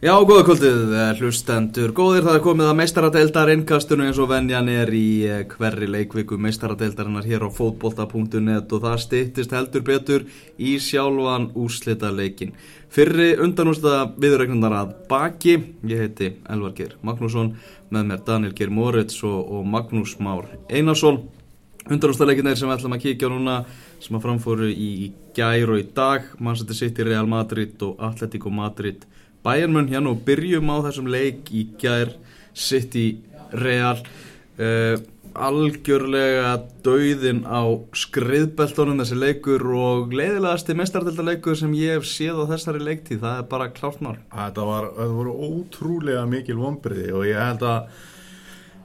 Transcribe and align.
Já, 0.00 0.14
góða 0.24 0.46
kvöldið, 0.48 0.92
hlustendur 1.18 1.90
góðir, 1.92 2.22
það 2.24 2.36
er 2.38 2.42
komið 2.46 2.68
að 2.70 2.76
meistaradeildar 2.78 3.50
innkastunum 3.52 4.06
eins 4.08 4.20
og 4.24 4.30
venjan 4.30 4.70
er 4.72 4.88
í 4.96 5.26
eh, 5.28 5.42
hverri 5.44 5.90
leikviku 5.92 6.38
meistaradeildarinnar 6.40 7.28
hér 7.28 7.44
á 7.44 7.52
fótbolta.net 7.52 8.72
og 8.72 8.80
það 8.86 9.02
stýttist 9.04 9.52
heldur 9.52 9.84
betur 9.84 10.24
í 10.56 10.72
sjálfan 10.80 11.50
úslita 11.52 12.08
leikin. 12.16 12.56
Fyrri 12.88 13.34
undanústa 13.44 14.06
viðrögnundar 14.16 14.78
að 14.78 14.96
baki, 15.12 15.58
ég 15.92 16.06
heiti 16.06 16.32
Elvar 16.48 16.72
Geir 16.80 16.96
Magnússon, 17.04 17.52
með 17.92 18.08
mér 18.08 18.24
Daniel 18.24 18.56
Geir 18.56 18.72
Moritz 18.72 19.20
og, 19.20 19.52
og 19.52 19.68
Magnús 19.68 20.16
Már 20.16 20.48
Einarsson. 20.72 21.26
Undanústa 21.90 22.24
leikin 22.24 22.48
er 22.48 22.56
sem 22.56 22.72
við 22.72 22.78
ætlum 22.78 22.96
að 22.96 23.04
kíkja 23.04 23.34
núna 23.36 23.60
sem 24.00 24.16
að 24.16 24.24
framfóru 24.24 24.72
í 24.72 25.10
gær 25.36 25.76
og 25.76 25.84
í 25.84 25.88
dag, 25.92 26.32
mannsætti 26.40 26.86
sitt 26.86 27.04
í 27.04 27.10
Real 27.12 27.28
Madrid 27.28 27.76
og 27.84 28.00
Atletico 28.00 28.48
Madrid 28.48 29.04
bæjarmunn 29.46 29.90
hérna 29.90 30.12
og 30.14 30.24
byrjum 30.26 30.72
á 30.72 30.76
þessum 30.88 31.08
leik 31.10 31.50
í 31.54 31.66
gær 31.80 32.12
City 32.54 33.08
Real. 33.52 34.02
Uh, 34.60 35.00
algjörlega 35.30 36.56
dauðin 36.84 37.44
á 37.46 37.62
skriðbeltónum 37.94 38.98
þessi 39.02 39.18
leikur 39.18 39.62
og 39.78 40.14
leiðilegasti 40.16 40.74
mestardeltarleikur 40.78 41.58
sem 41.58 41.74
ég 41.78 41.98
hef 41.98 42.08
séð 42.08 42.42
á 42.42 42.50
þessari 42.50 42.82
leiktíð, 42.82 43.20
það 43.22 43.36
er 43.38 43.50
bara 43.52 43.68
klárt 43.74 44.02
mál. 44.04 44.16
Þetta 44.34 44.66
var, 44.66 44.88
voru 45.14 45.34
ótrúlega 45.50 46.24
mikil 46.28 46.58
vonbriði 46.60 47.12
og 47.14 47.28
ég 47.30 47.38
held 47.38 47.62
að 47.62 48.08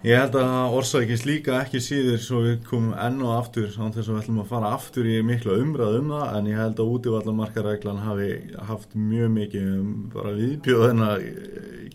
Ég 0.05 0.20
held 0.22 0.36
að 0.38 0.73
orsakins 0.77 1.23
líka 1.26 1.55
ekki 1.64 1.80
síður 1.82 2.20
svo 2.22 2.40
við 2.44 2.59
komum 2.68 2.91
enn 3.02 3.23
og 3.26 3.32
aftur 3.40 3.72
samt 3.73 3.95
þess 3.98 4.12
að 4.12 4.14
við 4.14 4.20
ætlum 4.22 4.41
að 4.44 4.52
fara 4.52 4.73
aftur 4.76 5.08
í 5.09 5.16
miklu 5.26 5.55
umræð 5.64 5.95
um 5.98 6.12
það 6.14 6.36
en 6.38 6.50
ég 6.52 6.59
held 6.62 6.81
að 6.84 6.91
útívallamarkareglan 6.94 8.02
hafi 8.04 8.28
haft 8.68 8.94
mjög 8.94 9.31
mikið 9.40 9.72
um 9.80 9.88
bara 10.14 10.34
viðbjóðin 10.36 11.02
að 11.08 11.26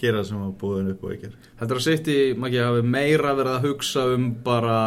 gera 0.00 0.24
sem 0.26 0.40
að 0.42 0.56
búðin 0.58 0.90
upp 0.90 1.04
og 1.06 1.14
ekki. 1.14 1.30
Er 1.60 1.76
að 1.76 2.10
í, 2.10 2.18
maður 2.34 2.66
hafi 2.66 2.82
meira 2.96 3.36
verið 3.38 3.52
að 3.52 3.68
hugsa 3.68 4.08
um 4.16 4.26
bara, 4.48 4.80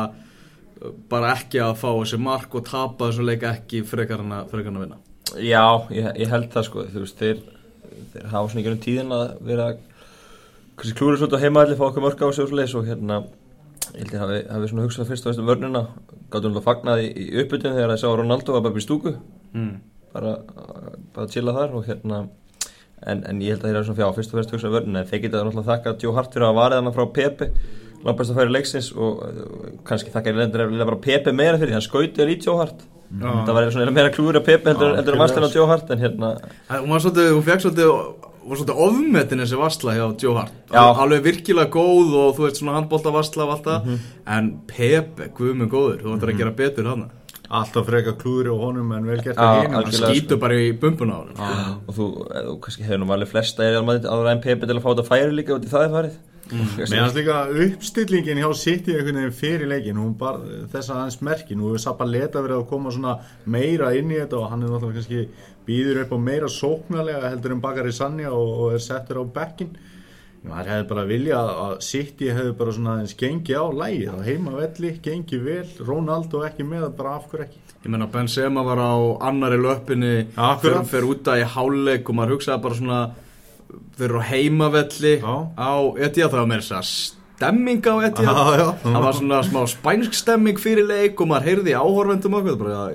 bara 1.16 1.32
ekki 1.38 1.64
að 1.64 1.80
fá 1.80 1.88
þessi 1.94 2.22
mark 2.28 2.60
og 2.60 2.68
tapa 2.74 3.08
þessu 3.08 3.30
leika 3.30 3.54
ekki 3.56 3.86
frekar 3.88 4.26
en 4.26 4.36
að 4.82 4.84
vinna. 4.84 5.00
Já, 5.40 5.64
ég, 5.96 6.12
ég 6.26 6.36
held 6.36 6.52
það 6.52 6.68
sko, 6.68 6.88
þú 6.92 7.08
veist, 7.08 7.24
þeir, 7.24 7.42
þeir 8.18 8.30
hafa 8.36 8.52
svona 8.52 8.66
ekki 8.66 8.76
um 8.76 8.86
tíðin 8.90 9.16
að 9.22 9.28
vera 9.48 9.72
að 9.72 9.82
kannski 10.78 10.98
klúður 10.98 11.22
svolítið 11.22 11.40
á 11.40 11.44
heimaðli 11.46 11.80
fá 11.80 11.88
okkur 11.88 12.06
mörg 12.06 12.22
á 12.24 12.28
sig 12.34 12.44
og 12.44 12.52
svolítið 12.52 12.78
og 12.80 12.88
hérna 12.90 13.18
ég 13.94 14.04
held 14.04 14.14
ég 14.14 14.22
hafi, 14.24 14.38
hafi 14.50 14.70
svona 14.72 14.86
hugsað 14.86 15.10
fyrst 15.10 15.26
og 15.26 15.32
fyrst 15.32 15.42
um 15.44 15.50
vörnuna 15.50 15.82
gáttu 16.32 16.50
náttúrulega 16.50 16.66
fagnaði 16.66 17.10
í 17.10 17.26
uppbytun 17.44 17.76
þegar 17.76 17.94
það 17.94 18.02
sá 18.02 18.08
Ronaldo 18.18 18.56
var 18.56 18.64
bara 18.66 18.82
í 18.82 18.86
stúku. 18.86 19.14
Mm. 19.54 19.76
bara, 20.14 20.32
að 21.18 21.32
chilla 21.34 21.54
þar 21.54 21.78
og 21.78 21.88
hérna 21.90 22.24
en, 23.02 23.24
en 23.26 23.42
ég 23.42 23.56
held 23.56 23.64
að 23.64 23.70
það 23.70 23.80
er 23.80 23.88
svona 23.88 24.00
fjá 24.00 24.18
fyrst 24.18 24.34
og 24.34 24.40
fyrst 24.40 24.56
hugsað 24.56 24.70
um 24.70 24.76
vörnuna 24.78 25.04
en 25.04 25.10
þeir 25.10 25.24
geta 25.26 25.44
náttúrulega 25.44 25.70
þakka 25.72 25.96
Joe 26.04 26.18
Hart 26.18 26.36
fyrir 26.36 26.48
að 26.50 26.60
varða 26.60 26.82
hana 26.82 26.96
frá 26.96 27.06
Pepe. 27.18 27.50
Lampast 28.04 28.34
að 28.34 28.40
færi 28.42 28.54
leiksins 28.54 28.90
og 28.94 29.22
kannski 29.88 30.12
þakka 30.14 30.34
ég 30.34 30.84
bara 30.84 31.00
Pepe 31.02 31.34
meira 31.36 31.62
fyrir 31.62 31.78
hann 31.78 31.86
skautið 31.86 32.34
í 32.34 32.40
Joe 32.44 32.60
Hart. 32.62 32.86
Mm. 33.14 33.44
það 33.46 33.54
var 33.54 33.92
meira 33.94 34.10
klúður 34.14 34.40
að 34.40 34.48
Pepe 34.48 34.74
heldur 34.74 35.14
en 35.14 35.22
vastin 35.22 35.46
á 35.46 35.50
Joe 35.54 35.68
Hart 35.70 35.92
en 35.94 36.02
hérna 36.02 36.32
hún 36.74 38.33
var 38.48 38.60
svona 38.60 38.78
ofmetin 38.88 39.44
þessi 39.44 39.60
vassla 39.60 39.98
hjá 39.98 40.06
Joe 40.24 40.38
Hart 40.38 40.78
alveg 40.78 41.26
virkilega 41.28 41.72
góð 41.74 42.16
og 42.20 42.38
þú 42.38 42.48
veist 42.48 42.62
svona 42.62 42.78
handbólta 42.78 43.14
vassla 43.14 43.46
og 43.48 43.52
allt 43.56 43.68
það 43.68 43.86
mm 43.86 43.92
-hmm. 43.92 44.00
en 44.38 44.54
Pepe, 44.68 45.30
guðmur 45.38 45.70
góður, 45.70 46.02
þú 46.04 46.16
ættir 46.16 46.34
að 46.34 46.38
gera 46.38 46.52
betur 46.52 46.90
hann 46.90 47.06
Alltaf 47.54 47.86
freka 47.86 48.16
klúri 48.18 48.50
og 48.50 48.60
honum 48.60 48.92
en 48.92 49.06
vel 49.06 49.20
gert 49.22 49.38
að 49.38 49.60
hýna 49.62 49.82
hann 49.82 49.92
skýtur 49.92 50.40
bara 50.42 50.56
í 50.58 50.72
bumbuna 50.80 51.14
á 51.14 51.20
hann 51.22 51.36
sko. 51.36 51.74
og 51.88 51.96
þú, 51.98 52.06
þú 52.48 52.60
kannski 52.64 52.84
hefur 52.84 53.02
nú 53.04 53.14
alveg 53.14 53.30
flesta 53.30 53.64
er 53.64 53.76
alveg 53.78 54.06
aðra 54.06 54.32
en 54.32 54.42
Pepe 54.42 54.66
til 54.66 54.78
að 54.78 54.82
fá 54.82 54.90
þetta 54.90 55.10
færi 55.10 55.36
líka 55.36 55.58
út 55.58 55.68
í 55.68 55.70
það 55.70 55.86
er 55.86 55.92
farið. 55.98 56.16
Meðan 56.52 57.14
líka 57.16 57.38
uppstillingin 57.66 58.42
hjá 58.42 58.50
City 58.60 58.98
einhvern 58.98 59.22
veginn 59.22 59.38
fyrir 59.38 59.70
leikin 59.72 60.02
bara 60.20 60.66
þess 60.74 60.92
að 60.92 61.00
hans 61.00 61.20
merkin 61.24 61.64
og 61.64 61.80
Sabaleta 61.80 62.44
verið 62.44 62.60
að 62.60 62.70
koma 62.70 62.92
svona 62.92 63.16
meira 63.46 63.94
inn 63.96 64.12
í 64.12 64.20
þetta 64.20 64.42
og 64.42 64.52
hann 64.52 64.66
er 64.66 64.74
náttúrulega 64.74 65.00
kannski 65.00 65.50
býður 65.68 66.04
upp 66.04 66.14
á 66.14 66.20
meira 66.20 66.52
sóknarlega 66.52 67.32
heldur 67.32 67.56
en 67.56 67.64
bakar 67.64 67.88
í 67.88 67.96
Sanja 67.96 68.34
og, 68.36 68.54
og 68.60 68.76
er 68.76 68.84
settur 68.84 69.24
á 69.24 69.26
bekkin 69.26 69.72
það 70.44 70.70
hefði 70.74 70.88
bara 70.90 71.04
vilja 71.08 71.40
að 71.40 71.74
City 71.88 72.30
hefði 72.36 72.54
bara 72.60 72.76
svona 72.76 72.98
eins 73.02 73.16
gengi 73.20 73.56
á 73.56 73.64
lægi 73.72 74.08
þá 74.10 74.24
heima 74.28 74.56
velli, 74.58 74.94
gengi 75.04 75.40
vel 75.40 75.68
Ronaldo 75.88 76.44
ekki 76.44 76.68
með, 76.68 76.90
bara 76.98 77.18
af 77.18 77.30
hverju 77.32 77.48
ekki? 77.48 77.62
Ég 77.84 77.92
menna 77.92 78.10
Benzema 78.12 78.64
var 78.68 78.80
á 78.84 78.96
annari 79.30 79.60
löppinni 79.60 80.14
fyrir 80.36 80.80
að 80.82 80.90
fyrir 80.92 81.10
úta 81.14 81.38
í 81.40 81.48
háleik 81.56 82.10
og 82.10 82.20
maður 82.20 82.38
hugsaði 82.38 82.66
bara 82.68 82.80
svona 82.80 83.00
þeir 83.98 84.08
eru 84.10 84.22
á 84.22 84.30
heimavelli 84.30 85.18
Já. 85.20 85.36
á 85.54 85.74
Etihad, 85.98 86.32
það 86.32 86.40
var 86.40 86.50
með 86.52 86.64
þess 86.64 86.78
að 86.78 86.88
stemming 86.92 87.84
á 87.90 87.96
Etihad 88.10 88.62
það 88.84 89.02
var 89.08 89.18
svona 89.20 89.42
smá 89.48 89.62
spænsk 89.70 90.18
stemming 90.18 90.62
fyrir 90.62 90.88
leik 90.90 91.22
og 91.22 91.30
maður 91.32 91.50
heyrði 91.50 91.76
áhorfendum 91.78 92.40
okkur 92.40 92.60
bara, 92.62 92.88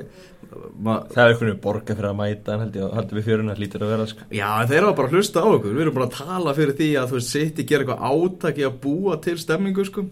Ma 0.79 1.01
það 1.11 1.19
er 1.21 1.33
einhvern 1.33 1.49
veginn 1.51 1.63
borga 1.63 1.95
fyrir 1.97 2.09
að 2.09 2.19
mæta 2.19 2.55
en 2.55 2.63
heldur, 2.65 2.93
heldur 2.95 3.19
við 3.19 3.27
fjöruna 3.27 3.57
lítur 3.59 3.83
að 3.85 3.91
vera 3.93 4.07
sko. 4.09 4.27
Já, 4.33 4.49
þeir 4.71 4.87
hafa 4.87 4.97
bara 5.01 5.11
hlusta 5.13 5.43
á 5.43 5.47
okkur 5.49 5.75
við 5.75 5.85
erum 5.85 5.97
bara 5.97 6.07
að 6.07 6.19
tala 6.19 6.55
fyrir 6.57 6.77
því 6.79 6.89
að 7.01 7.11
þú 7.11 7.19
veist 7.19 7.35
sitt 7.35 7.59
í 7.59 7.67
gera 7.69 7.85
eitthvað 7.85 8.05
átaki 8.09 8.67
að 8.69 8.79
búa 8.85 9.17
til 9.25 9.35
stemmingu 9.43 9.87
sko. 9.89 10.05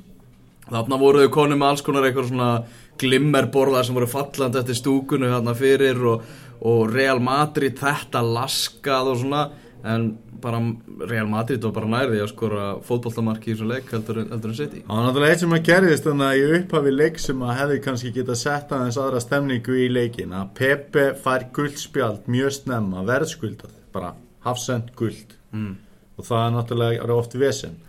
þarna 0.67 0.99
voruðu 0.99 1.31
konu 1.31 1.57
með 1.57 1.71
alls 1.71 1.85
konar 1.87 2.09
eitthvað 2.09 2.29
svona 2.33 2.51
glimmerborðar 3.01 3.87
sem 3.87 3.97
voru 3.97 4.11
falland 4.11 4.59
eftir 4.59 4.81
stúkunu 4.81 5.31
hérna 5.31 5.55
fyrir 5.57 6.03
og, 6.11 6.27
og 6.67 6.91
Real 6.91 7.23
Madrid 7.23 7.79
þetta 7.79 8.25
laskað 8.27 9.13
og 9.13 9.23
svona 9.23 9.47
en 9.87 10.07
bara 10.43 10.61
Real 11.09 11.29
Madrid 11.31 11.65
var 11.65 11.73
bara 11.77 11.89
nærði 11.91 12.21
að 12.23 12.31
skora 12.33 12.67
fótballtamarki 12.85 13.53
í 13.53 13.55
þessu 13.55 13.69
leik 13.71 13.93
heldur, 13.95 14.21
heldur 14.27 14.53
en 14.53 14.59
City. 14.59 14.83
Það 14.85 14.99
var 14.99 15.07
náttúrulega 15.07 15.37
eitt 15.37 15.43
sem 15.43 15.57
að 15.57 15.65
gerðist 15.71 16.09
þannig 16.09 16.27
að 16.27 16.41
ég 16.41 16.55
upphafi 16.59 16.93
leik 16.95 17.23
sem 17.23 17.47
að 17.47 17.57
hefði 17.61 17.79
kannski 17.87 18.13
geta 18.17 18.37
sett 18.39 18.75
aðeins 18.77 19.01
aðra 19.01 19.23
stemningu 19.25 19.79
í 19.81 19.89
leikin 19.93 20.37
að 20.37 20.53
Pepe 20.59 21.07
fær 21.23 21.49
guldspjald 21.57 22.29
mjög 22.33 22.55
snemma, 22.59 23.07
verðskuldað 23.09 23.75
bara 23.95 24.13
hafsend 24.47 24.93
guld 24.99 25.35
mm. 25.55 25.73
og 26.19 26.29
það 26.29 26.45
er 26.45 26.55
náttúrulega 26.59 27.17
oft 27.17 27.39
vesen. 27.41 27.81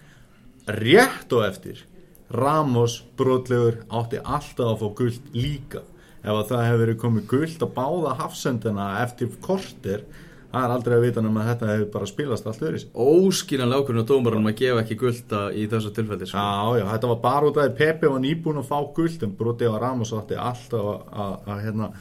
Rétt 0.67 1.33
og 1.35 1.45
eftir 1.47 1.83
Ramos 2.31 2.99
brotlegur 3.19 3.83
átti 3.87 4.19
alltaf 4.19 4.73
að 4.73 4.81
fá 4.81 4.87
guld 5.01 5.29
líka. 5.35 5.83
Ef 6.27 6.33
að 6.33 6.49
það 6.49 6.65
hefur 6.65 6.81
verið 6.81 6.97
komið 7.03 7.27
guld 7.31 7.61
að 7.63 7.75
báða 7.77 8.15
hafsendina 8.19 8.87
eftir 9.03 9.29
kortir 9.43 10.03
það 10.57 10.67
er 10.67 10.73
aldrei 10.75 10.95
að 10.97 11.03
vita 11.05 11.23
um 11.23 11.39
að 11.39 11.49
þetta 11.51 11.69
hefur 11.71 11.89
bara 11.95 12.09
spilast 12.09 12.47
allt 12.49 12.63
öðru 12.67 12.81
Óskiljanlega 13.07 13.83
ákveðin 13.83 14.03
á 14.03 14.09
dómarunum 14.11 14.49
að 14.51 14.57
gefa 14.61 14.83
ekki 14.83 14.97
gulda 15.01 15.41
í 15.53 15.65
þessu 15.71 15.91
tilfelli 15.95 16.29
sko. 16.29 16.45
Já, 16.45 16.79
já, 16.81 16.85
þetta 16.93 17.11
var 17.11 17.19
bara 17.25 17.49
út 17.49 17.59
af 17.59 17.67
því 17.67 17.75
Pepe 17.81 18.11
var 18.13 18.23
nýbúin 18.23 18.61
að 18.61 18.71
fá 18.71 18.79
guld 18.97 19.27
en 19.27 19.35
Broti 19.37 19.69
og 19.69 19.77
Ramos 19.81 20.13
átti 20.17 20.39
alltaf 20.39 20.89
að 21.51 21.61
hérna, 21.65 21.91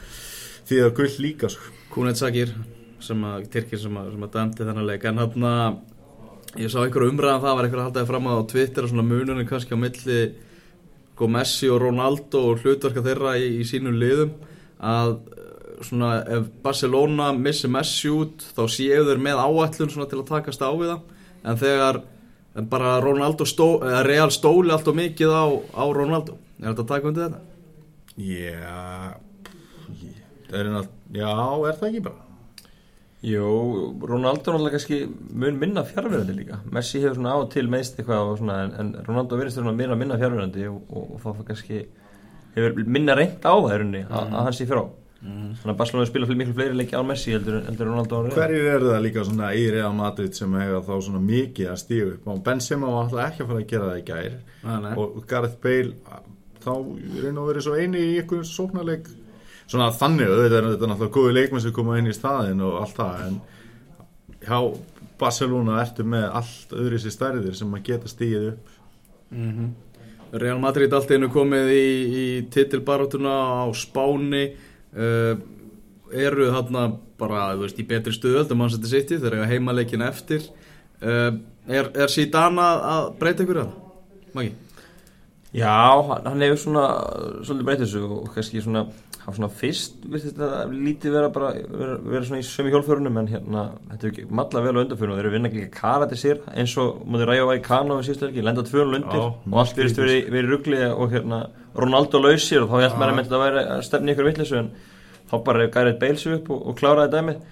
því 0.69 0.81
að 0.85 0.95
guld 1.01 1.21
líka 1.25 1.51
sko. 1.53 1.75
Kunet 1.93 2.19
að, 3.23 3.45
Tyrkir 3.53 3.79
sem 3.79 4.01
að, 4.01 4.17
að 4.17 4.33
dæmti 4.33 4.65
þennan 4.65 4.89
leik 4.89 5.05
en 5.05 5.21
hann 5.21 5.47
að 5.47 5.77
ég 6.57 6.71
sá 6.73 6.81
einhverju 6.81 7.13
umræðan 7.13 7.39
um 7.39 7.45
það 7.45 7.57
var 7.57 7.67
einhverju 7.67 7.83
að 7.83 7.87
halda 7.87 8.01
það 8.01 8.11
fram 8.11 8.29
á 8.31 8.35
Twitter 8.51 8.85
og 8.85 8.91
svona 8.91 9.05
mununum 9.05 9.47
kannski 9.47 9.77
á 9.77 9.79
milli 9.79 10.19
Messi 11.33 11.69
og 11.73 11.81
Ronaldo 11.81 12.43
og 12.51 12.61
hlutverka 12.61 13.01
þeirra 13.05 13.33
í, 13.41 13.47
í 13.61 13.65
sínum 13.65 13.97
liðum 13.97 14.35
að 14.77 15.15
svona 15.85 16.11
ef 16.37 16.49
Barcelona 16.63 17.31
missi 17.35 17.69
Messi 17.71 18.11
út 18.11 18.45
þá 18.55 18.63
séu 18.71 19.05
þeir 19.07 19.21
með 19.21 19.41
áætlun 19.43 19.91
svona 19.93 20.09
til 20.09 20.21
að 20.21 20.29
takast 20.31 20.63
á 20.63 20.69
við 20.73 20.93
það 20.93 21.47
en 21.47 21.59
þegar 21.61 22.01
en 22.57 22.69
bara 22.71 22.97
Ronaldo 23.03 23.45
stó, 23.45 23.67
Real 24.07 24.31
stóli 24.33 24.73
allt 24.73 24.87
og 24.89 24.97
mikið 24.97 25.33
á, 25.33 25.45
á 25.77 25.83
Ronaldo 25.93 26.37
er 26.57 26.71
þetta 26.71 26.85
að 26.85 26.91
taka 26.93 27.11
undir 27.11 27.27
þetta? 27.27 27.41
Já 28.17 29.17
það 30.47 30.59
er 30.59 30.69
einhvern 30.71 30.89
já, 31.13 31.33
er 31.35 31.77
það 31.77 31.89
ekki 31.91 32.05
bara? 32.07 32.23
Jú, 33.27 33.45
Ronaldo 34.05 34.51
er 34.51 34.57
náttúrulega 34.57 34.77
kannski 34.77 34.99
mun 35.09 35.57
minna 35.61 35.83
fjárverðandi 35.85 36.35
líka 36.37 36.59
Messi 36.73 37.01
hefur 37.01 37.17
svona 37.17 37.33
á 37.33 37.37
og 37.41 37.49
til 37.53 37.65
meist 37.69 37.97
eitthvað 37.97 38.35
svona, 38.41 38.59
en, 38.65 38.75
en 38.81 38.91
Ronaldo 39.07 39.39
verðist 39.39 39.59
svona 39.59 39.73
minna 39.77 39.97
minna 39.99 40.19
fjárverðandi 40.21 40.67
og, 40.69 40.83
og, 40.89 41.15
og 41.17 41.23
það 41.25 41.47
kannski 41.51 41.81
hefur 42.55 42.77
minna 42.85 43.17
reynd 43.17 43.45
á 43.45 43.53
það 43.53 43.85
mm. 43.89 44.13
að 44.13 44.41
hann 44.47 44.57
sé 44.57 44.69
frá 44.69 44.83
Mm. 45.17 45.53
Þannig 45.57 45.71
að 45.71 45.77
Barcelona 45.79 46.07
spila 46.07 46.27
miklu 46.29 46.53
fleiri 46.53 46.77
leiki 46.77 46.93
á 46.93 47.01
Messi 47.01 47.33
heldur 47.33 47.55
en 47.63 47.77
Ronaldo 47.79 48.19
á 48.21 48.35
Hverjir 48.35 48.67
eru 48.75 48.91
það 48.91 48.99
líka 49.01 49.23
svona 49.25 49.47
í 49.57 49.63
Real 49.73 49.95
Madrid 49.97 50.37
sem 50.37 50.51
hefur 50.59 50.83
þá 50.85 51.05
svona 51.07 51.21
mikið 51.25 51.71
að 51.71 51.79
stígu 51.81 52.11
upp 52.11 52.27
og 52.29 52.43
Benzema 52.45 52.91
var 52.93 53.07
alltaf 53.07 53.23
ekki 53.23 53.43
að 53.43 53.49
fara 53.51 53.63
að 53.63 53.71
gera 53.71 53.87
það 53.87 54.01
í 54.01 54.03
gær. 54.11 54.35
Ah, 54.61 54.85
og 54.93 55.15
Gareth 55.31 55.57
Bale 55.63 56.21
þá 56.61 56.73
reyna 57.23 57.41
að 57.41 57.49
vera 57.49 57.65
svo 57.65 57.79
eini 57.79 58.03
í 58.03 58.13
ykkur 58.21 58.45
sóknarleik. 58.45 59.09
Svona 59.67 59.89
þannig 59.95 60.29
auðvitað 60.29 60.59
er 60.59 60.69
þetta 60.69 60.91
náttúrulega 60.91 61.15
góði 61.17 61.33
leikmenn 61.39 61.65
sem 61.65 61.75
koma 61.75 61.97
inn 61.97 62.11
í 62.11 62.15
staðin 62.15 62.63
og 62.67 62.77
allt 62.83 63.01
það 63.01 63.25
en 63.25 63.41
hjá 64.45 64.59
Barcelona 65.17 65.81
ertu 65.81 66.05
með 66.05 66.29
allt 66.39 66.77
öðru 66.77 67.01
sér 67.01 67.15
stærðir 67.17 67.57
sem 67.57 67.73
maður 67.73 67.87
geta 67.89 68.13
stígið 68.13 68.49
upp. 68.53 68.71
Mm 69.33 69.51
-hmm. 69.51 69.75
Real 70.37 70.59
Madrid 70.59 70.93
allt 70.93 71.11
einu 71.11 71.29
komið 71.31 71.69
í, 71.71 71.89
í 72.05 72.25
titilbarótuna 72.51 73.63
á 73.63 73.65
Spáni 73.73 74.45
uh, 74.97 75.33
eru 76.13 76.51
þarna 76.53 76.85
bara 77.17 77.49
veist, 77.59 77.79
í 77.79 77.87
betri 77.87 78.13
stöðöld 78.15 78.53
um 78.53 78.63
mannsætti 78.63 78.91
sitti 78.91 79.19
þegar 79.21 79.49
heimaleikin 79.49 80.05
eftir. 80.05 80.45
Uh, 81.01 81.37
er, 81.69 81.91
er 81.93 82.11
síðan 82.11 82.61
að, 82.61 83.11
breyta 83.19 83.45
ykkur 83.45 83.65
að 83.65 83.75
Maggi? 84.37 84.55
Já, 85.55 85.73
hann, 86.27 86.41
hefur 86.43 86.59
svona 86.59 86.87
svolítið 87.45 87.67
breytið 87.67 87.85
þessu 87.85 88.07
og 88.17 88.31
kannski 88.33 88.61
svona 88.61 88.87
svona 89.35 89.49
fyrst, 89.51 89.97
þetta 90.07 90.49
lítið 90.71 91.15
vera 91.17 91.29
bara, 91.35 91.49
vera, 91.67 91.95
vera 91.99 92.27
svona 92.27 92.39
í 92.39 92.45
sömu 92.47 92.71
hjólförunum 92.71 93.17
en 93.19 93.29
hérna, 93.31 93.63
þetta 93.91 94.07
er 94.07 94.29
matla 94.39 94.61
vel 94.63 94.73
á 94.79 94.81
undarförunum 94.85 95.15
og 95.15 95.19
þeir 95.19 95.25
eru 95.25 95.33
vinna 95.33 95.49
ekki 95.51 95.65
karate 95.73 96.19
sér 96.19 96.39
eins 96.53 96.75
og 96.79 97.01
mútið 97.03 97.27
ræða 97.31 97.49
á 97.51 97.57
í 97.57 97.63
kano 97.65 97.97
við 97.97 98.07
síðustu 98.07 98.29
ekki, 98.29 98.45
lenda 98.47 98.63
tvölu 98.67 99.01
undir 99.01 99.19
Já, 99.19 99.25
og 99.27 99.59
allt 99.63 99.81
verist 99.81 99.99
verið 99.99 100.29
veri 100.31 100.51
ruggli 100.53 100.79
og 100.87 101.11
hérna 101.11 101.41
Ronaldo 101.77 102.21
lausir 102.23 102.63
og 102.63 102.71
þá 102.71 102.81
held 102.81 102.97
maður 102.97 103.13
að 103.13 103.21
þetta 103.23 103.43
væri 103.43 103.63
að 103.75 103.85
stefni 103.87 104.13
ykkur 104.13 104.29
vittlisu 104.31 104.57
en 104.61 104.71
þá 105.29 105.37
bara 105.45 105.63
er 105.63 105.71
Gareth 105.73 105.99
Bale 106.01 106.17
sig 106.17 106.33
upp 106.39 106.49
og, 106.55 106.65
og 106.71 106.77
kláraði 106.79 107.13
dæmið. 107.13 107.45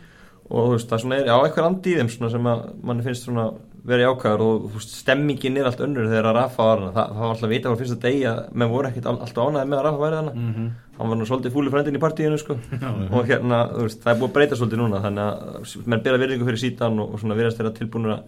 Og 0.45 0.67
þú 0.67 0.73
veist, 0.75 0.89
það 0.89 1.01
svona 1.01 1.17
er 1.17 1.31
á 1.33 1.37
eitthvað 1.41 1.67
andi 1.71 1.93
í 1.93 1.97
þeim 1.99 2.11
svona 2.13 2.29
sem 2.35 2.49
að 2.51 2.59
mann 2.85 3.01
finnst 3.05 3.25
svona 3.25 3.45
verið 3.85 4.11
ákvæður 4.11 4.43
og 4.45 4.63
þú 4.65 4.79
veist, 4.79 4.93
stemmingin 5.01 5.57
er 5.57 5.69
allt 5.69 5.81
önnur 5.85 6.09
þegar 6.09 6.29
að 6.29 6.35
Rafa 6.39 6.67
var 6.67 6.81
hana, 6.81 6.91
það, 6.93 7.09
það 7.13 7.21
var 7.21 7.33
alltaf 7.33 7.47
að 7.47 7.53
vita 7.53 7.73
á 7.73 7.79
fyrsta 7.81 7.97
degi 8.01 8.23
að 8.29 8.39
menn 8.53 8.71
voru 8.71 8.89
ekkert 8.89 9.09
all, 9.11 9.19
alltaf 9.25 9.49
ánæði 9.49 9.69
með 9.71 9.79
að 9.79 9.85
Rafa 9.85 10.01
væri 10.03 10.19
hana 10.19 10.33
Mm 10.35 10.53
-hmm. 10.53 10.69
hann 10.97 11.09
var 11.09 11.17
nú 11.17 11.25
svolítið 11.25 11.53
fúli 11.53 11.69
frendin 11.69 11.95
í 11.95 12.01
partíinu 12.01 12.37
sko. 12.37 12.57
Og 13.15 13.25
hérna, 13.25 13.57
þú 13.73 13.81
veist, 13.85 14.01
það 14.03 14.13
er 14.13 14.19
búið 14.19 14.29
að 14.29 14.33
breyta 14.33 14.55
svolítið 14.55 14.81
núna 14.81 15.01
þannig 15.05 15.23
að 15.25 15.85
menn 15.85 16.03
bera 16.03 16.17
virðingu 16.17 16.45
fyrir 16.45 16.59
sítan 16.59 16.99
og, 16.99 17.13
og 17.13 17.19
svona 17.19 17.35
virðast 17.35 17.57
þeirra 17.57 17.77
tilbúinur 17.77 18.11
að 18.11 18.21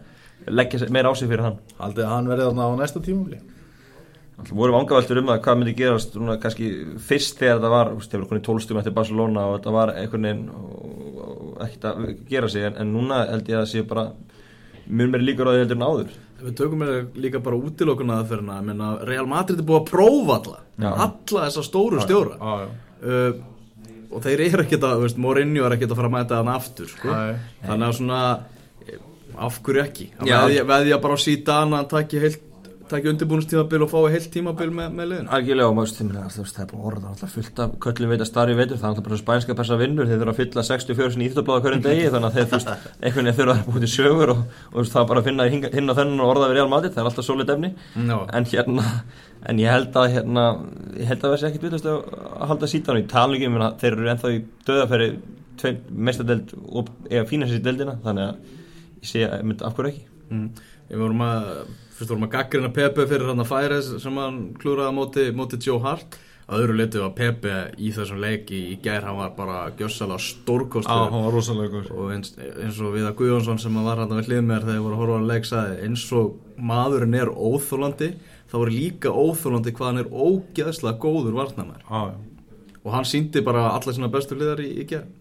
leggja 0.48 0.90
meira 0.90 1.10
á 1.10 1.14
sig 1.16 1.30
fyrir 1.30 1.44
hann. 1.44 1.58
Haldið 1.80 2.06
að 2.06 2.14
hann 2.14 2.28
verði 2.28 2.44
þarna 2.46 2.70
á 2.70 2.72
næsta 2.78 3.00
tímuli 3.00 3.40
Það 4.38 4.54
voru 4.60 4.76
vangaveltur 4.76 5.20
um 5.22 5.32
það 5.32 5.42
hvað 5.48 5.58
myndi 5.58 5.74
gerast 5.80 6.14
svona, 6.14 6.38
kannski 6.42 6.68
fyrst 7.02 7.40
þegar 7.40 7.58
þetta 7.58 7.72
var 7.74 7.90
þeir 8.04 8.26
voru 8.30 8.42
tólstum 8.46 8.80
eftir 8.82 8.94
Barcelona 8.94 9.48
og 9.50 9.58
þetta 9.58 9.74
var 9.74 9.92
einhvern 9.96 10.28
veginn 10.28 10.46
ekkert 11.66 11.88
að 11.90 12.08
gera 12.30 12.50
sig 12.54 12.68
en, 12.68 12.78
en 12.78 12.94
núna 12.94 13.24
held 13.32 13.50
ég 13.50 13.58
að 13.58 13.64
það 13.64 13.72
sé 13.72 13.84
bara 13.90 14.06
mjög 14.88 15.12
meiri 15.14 15.28
líkur 15.32 15.50
á 15.50 15.52
því 15.56 15.64
heldur 15.64 15.80
en 15.80 15.90
áður 15.90 16.16
Við 16.38 16.54
tökum 16.54 16.84
með 16.84 17.16
líka 17.18 17.40
bara 17.42 17.58
útilokuna 17.58 18.20
aðferðina, 18.22 18.60
ég 18.60 18.66
meina 18.68 18.92
Real 19.10 19.26
Madrid 19.26 19.58
er 19.58 19.66
búið 19.66 19.80
að 19.80 19.88
prófa 19.90 20.36
alla, 20.38 20.60
Já. 20.78 20.90
alla 21.08 21.46
þessa 21.48 21.64
stóru 21.66 22.04
stjóra 22.06 22.38
Já, 22.38 22.52
já 22.62 23.08
uh, 23.10 23.46
og 24.14 24.24
þeir 24.24 24.44
eru 24.48 24.64
ekkert 24.66 24.86
að, 24.88 25.06
Mourinho 25.22 25.66
er 25.68 25.76
ekkert 25.76 25.94
að 25.94 26.00
fara 26.00 26.10
að 26.12 26.16
mæta 26.16 26.40
hann 26.40 26.52
aftur, 26.54 26.90
sko. 26.92 27.16
Þannig 27.66 27.88
að 27.88 27.96
svona, 28.00 28.20
eh, 28.88 29.02
af 29.48 29.60
hverju 29.66 29.84
ekki? 29.84 30.08
Að 30.18 30.32
Já. 30.32 30.38
veðja, 30.46 30.68
veðja 30.72 31.00
bara 31.04 31.18
á 31.18 31.20
síðan 31.20 31.78
að 31.78 31.90
taki, 31.94 32.22
heilt, 32.24 32.44
taki 32.92 33.10
undirbúinustímabil 33.12 33.84
og 33.86 33.92
fái 33.92 34.14
heilt 34.14 34.30
tímabil 34.34 34.70
með, 34.74 34.94
með 34.98 35.10
liðinu. 35.12 35.32
Algjörlega 35.38 35.68
og 35.68 35.76
þú 35.78 36.44
veist, 36.44 36.58
það 36.58 36.64
er 36.64 36.70
búin 36.72 36.82
að 36.82 36.90
orða 36.90 37.02
það 37.02 37.08
er 37.08 37.14
alltaf 37.14 37.36
fullt 37.38 37.62
af 37.64 37.76
köllum 37.86 38.12
veit 38.14 38.24
að 38.24 38.30
starri 38.30 38.58
veitur, 38.58 38.78
það 38.78 38.88
er 38.88 38.92
alltaf 38.92 39.08
bara 39.08 39.20
spænska 39.22 39.56
persa 39.58 39.78
vinnur, 39.82 40.10
þeir 40.10 40.22
þurfa 40.22 40.34
að 40.34 40.42
fylla 40.42 40.66
64 40.68 41.16
sinni 41.16 41.30
íþjóðbláða 41.30 41.64
hverjum 41.66 41.86
degi, 41.88 42.10
þannig 42.14 42.28
að 42.28 42.38
þeir, 42.38 42.50
veist, 42.54 42.74
einhvern 43.02 43.30
veginn 43.30 43.40
þurfa 43.40 43.56
að 43.58 43.72
búið 43.72 43.88
sögur 43.94 44.34
og, 44.34 44.44
og 44.74 44.92
það 44.92 45.08
bara 45.12 45.24
að 45.24 45.30
finna 45.32 45.48
hinn 45.54 45.94
og 45.94 45.98
þennan 46.02 46.26
og 46.26 46.34
orða 46.34 46.52
við 46.52 46.60
real 46.60 46.70
matið, 46.74 46.94
það 46.96 47.04
er 47.04 47.10
alltaf 47.12 47.28
svolít 47.28 47.54
efni, 47.56 47.74
Já. 47.96 48.18
en 48.40 48.50
hérna, 48.52 48.86
en 49.48 49.62
ég 49.64 49.74
held 49.74 49.98
að, 50.02 50.14
hérna, 50.18 50.46
ég 50.98 51.12
held 51.12 51.24
að 51.24 51.34
það 51.34 51.42
sé 51.42 51.50
ekkit 51.52 51.68
vitast 51.68 51.90
að 51.90 51.98
að 52.38 52.52
halda 52.52 52.70
sítan 52.72 53.02
í 53.02 53.08
talningum, 53.10 53.58
en 53.58 53.80
þeir 53.82 53.98
eru 53.98 54.12
ennþá 54.14 54.34
í 54.36 54.44
döðafæri 54.68 55.10
mestadeld 55.90 56.54
og 56.68 56.92
eða 57.10 57.26
fínast 57.30 57.58
í 57.58 57.62
deldina, 57.66 57.98
þannig 58.04 58.28
að 58.28 58.56
ég 59.02 59.10
sé, 59.10 59.28
mynd, 59.44 59.64
af 59.66 59.78
hverju 59.78 59.94
ekki? 59.94 60.06
Mm. 60.30 60.48
Við 60.88 61.04
vorum 61.04 61.24
að, 61.26 61.48
fyrst 61.98 62.14
vorum 62.14 62.28
að 62.28 62.34
gaggrina 62.38 62.72
Pepe 62.74 63.08
fyrir 63.10 63.28
hann 63.32 63.44
að 63.44 63.52
færa 63.52 63.82
sem 63.86 64.22
hann 64.22 64.40
klúraði 64.62 64.96
móti, 64.96 65.28
móti 65.36 65.60
Joe 65.62 65.82
Hart. 65.84 66.20
Að 66.48 66.62
öðru 66.64 66.76
letu 66.78 67.02
að 67.04 67.16
Pepe 67.18 67.56
í 67.84 67.90
þessum 67.92 68.22
leiki 68.24 68.60
í 68.72 68.78
gær 68.80 69.04
hann 69.04 69.18
var 69.20 69.34
bara 69.36 69.58
gjössalega 69.76 70.22
var 71.26 71.36
rosalega 71.36 71.74
góð 71.74 71.90
og 71.92 72.14
eins, 72.16 72.32
eins 72.40 72.80
og 72.80 72.96
Viðar 72.96 73.18
Guðjónsson 73.20 73.60
sem 73.60 73.82
var 73.84 74.00
hann 74.00 74.16
við 74.16 74.30
hlið 74.32 74.46
mér 74.48 74.64
þegar 74.64 74.86
voru 74.86 74.96
að 74.96 75.02
horfa 75.02 75.20
á 75.20 75.30
leik 75.34 75.50
sagði 75.50 75.82
eins 75.90 76.06
og 76.16 76.32
maðurinn 76.72 77.20
er 77.20 77.34
óþólandi 77.36 78.14
þá 78.48 78.58
er 78.62 78.74
líka 78.78 79.12
óþólandi 79.12 79.76
hvað 79.76 79.92
hann 79.92 80.02
er 80.06 80.16
ógeðslega 80.16 81.04
góður 81.04 81.36
varnamær 81.42 81.84
Já, 81.84 82.14
já 82.14 82.38
og 82.88 82.94
hann 82.96 83.08
síndi 83.08 83.44
bara 83.44 83.70
alla 83.76 83.94
sína 83.94 84.08
bestu 84.12 84.38
liðar 84.40 84.62
í, 84.64 84.70
í 84.82 84.88
gerð 84.88 85.12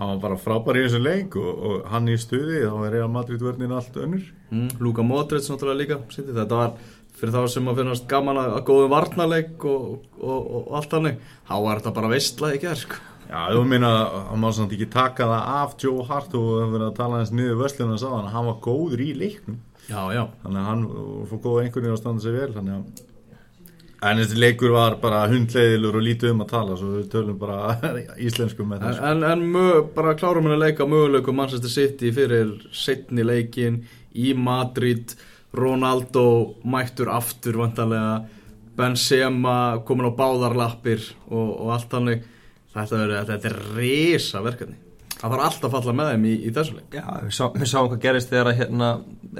Hann 0.00 0.14
var 0.14 0.20
bara 0.22 0.36
frábær 0.40 0.78
í 0.80 0.86
þessu 0.86 0.98
leik 1.02 1.34
og, 1.36 1.48
og 1.68 1.88
hann 1.92 2.08
í 2.08 2.14
stuði 2.16 2.62
þá 2.64 2.86
er 2.86 2.94
Real 2.94 3.10
Madrid 3.12 3.42
vörnin 3.44 3.74
allt 3.76 3.98
önnur. 4.00 4.22
Mm, 4.48 4.70
Luka 4.80 5.04
Modric 5.04 5.44
náttúrulega 5.44 5.76
líka 5.82 5.98
síndi 6.14 6.32
þetta 6.38 6.60
var 6.62 6.70
fyrir 7.20 7.34
þá 7.34 7.52
sem 7.52 7.68
að 7.68 7.82
finnast 7.82 8.06
gaman 8.08 8.40
að, 8.40 8.54
að 8.56 8.64
góðu 8.70 8.86
varnarleik 8.94 9.66
og, 9.68 9.90
og, 10.16 10.38
og, 10.40 10.70
allt 10.78 10.96
hannig 10.96 11.18
þá 11.50 11.54
var 11.66 11.82
þetta 11.82 11.92
bara 11.98 12.12
veistla 12.14 12.54
í 12.56 12.62
gerð 12.62 12.84
sko. 12.86 13.02
Já, 13.28 13.42
þú 13.52 13.66
meina 13.68 13.90
að 13.98 14.16
hann 14.30 14.42
má 14.42 14.48
samt 14.56 14.72
ekki 14.74 14.88
taka 14.90 15.28
það 15.28 15.52
af 15.58 15.76
Joe 15.84 16.08
Hart 16.08 16.32
og 16.40 16.48
við 16.48 16.72
verið 16.78 16.86
að 16.88 16.96
tala 16.96 17.20
hans 17.20 17.34
niður 17.36 17.60
vösluna 17.60 17.98
og 17.98 18.02
sáðan 18.02 18.32
hann 18.32 18.48
var 18.48 18.58
góður 18.64 19.04
í 19.04 19.10
leiknum. 19.20 19.60
Já, 19.84 20.00
já, 20.16 20.24
þannig 20.40 20.62
að 20.62 20.68
hann 20.70 20.88
fór 21.28 21.44
góða 21.44 21.66
einhvern 21.66 21.84
veginn 21.84 21.98
að 21.98 22.00
standa 22.00 22.24
sig 22.24 22.40
vel 22.40 22.50
þannig 22.56 22.78
að 22.78 23.04
En 24.00 24.16
þessi 24.16 24.38
leikur 24.40 24.72
var 24.72 24.94
bara 25.02 25.26
hundleiðilur 25.28 25.98
og 25.98 26.04
lítið 26.06 26.30
um 26.32 26.38
að 26.44 26.52
tala 26.54 26.76
svo 26.80 26.94
við 26.94 27.08
tölum 27.12 27.36
bara 27.40 27.74
íslensku 28.28 28.64
með 28.64 28.80
En, 28.80 28.86
þessu. 28.86 29.02
en, 29.10 29.24
en 29.28 29.42
mö, 29.52 29.64
bara 29.96 30.14
klárum 30.16 30.46
henni 30.48 30.56
að 30.56 30.64
leika 30.64 30.86
möguleikum 30.88 31.36
Manchester 31.36 31.72
City 31.74 32.12
fyrir 32.16 32.54
setni 32.72 33.26
leikin 33.28 33.82
í 34.16 34.32
Madrid. 34.36 35.12
Ronaldo 35.52 36.24
mættur 36.70 37.08
aftur 37.12 37.56
vantarlega 37.58 38.20
Benzema 38.78 39.80
komin 39.84 40.06
á 40.08 40.12
báðarlappir 40.14 41.02
og, 41.28 41.48
og 41.66 41.72
allt 41.74 41.96
hannig 41.98 42.22
þetta, 42.70 43.00
þetta 43.28 43.50
er 43.50 43.56
risa 43.76 44.40
verkefni 44.46 44.78
það 45.20 45.34
þarf 45.34 45.42
alltaf 45.48 45.66
að 45.66 45.74
falla 45.74 45.94
með 45.98 46.12
þeim 46.14 46.22
í, 46.30 46.34
í 46.48 46.52
þessu 46.56 46.76
leik. 46.78 46.94
Já, 46.96 47.02
við, 47.26 47.32
sá, 47.36 47.42
við 47.52 47.68
sáum 47.68 47.88
hvað 47.90 47.98
gerist 48.06 48.30
þegar 48.30 48.48
að 48.52 48.60
hérna 48.62 48.86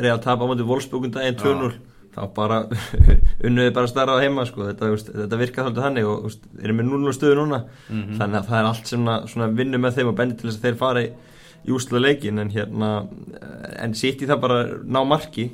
Real 0.05 0.19
tap 0.27 0.43
á 0.43 0.45
móti 0.51 0.67
Wolfsburgun 0.69 1.15
daginn 1.15 1.39
2-0 1.41 1.71
þá 2.15 2.21
bara 2.37 2.61
unnuði 3.47 3.75
bara 3.77 3.91
starrað 3.91 4.25
heima 4.25 4.47
sko. 4.49 4.67
þetta, 4.71 4.93
veist, 4.93 5.11
þetta 5.15 5.41
virka 5.41 5.65
svolítið 5.65 5.87
þannig 5.87 6.09
og 6.11 6.25
veist, 6.29 6.49
erum 6.63 6.81
við 6.83 6.89
núna 6.91 7.13
stöðu 7.17 7.37
núna. 7.39 7.61
Þannig 7.91 8.41
að 8.41 8.49
það 8.49 8.57
er 8.61 8.71
allt 8.71 8.91
sem 8.91 9.11
að, 9.15 9.59
vinnu 9.61 9.83
með 9.83 9.99
þeim 9.99 10.11
og 10.13 10.17
bendi 10.19 10.39
til 10.41 10.49
þess 10.49 10.61
að 10.61 10.67
þeir 10.69 10.81
fara 10.81 11.05
í, 11.05 11.13
úsla 11.77 12.01
leikin 12.01 12.41
en 12.41 12.51
hérna 12.51 12.91
en 13.85 13.95
sitt 13.95 14.23
í 14.25 14.29
það 14.31 14.43
bara 14.43 14.59
ná 14.81 15.03
marki 15.07 15.51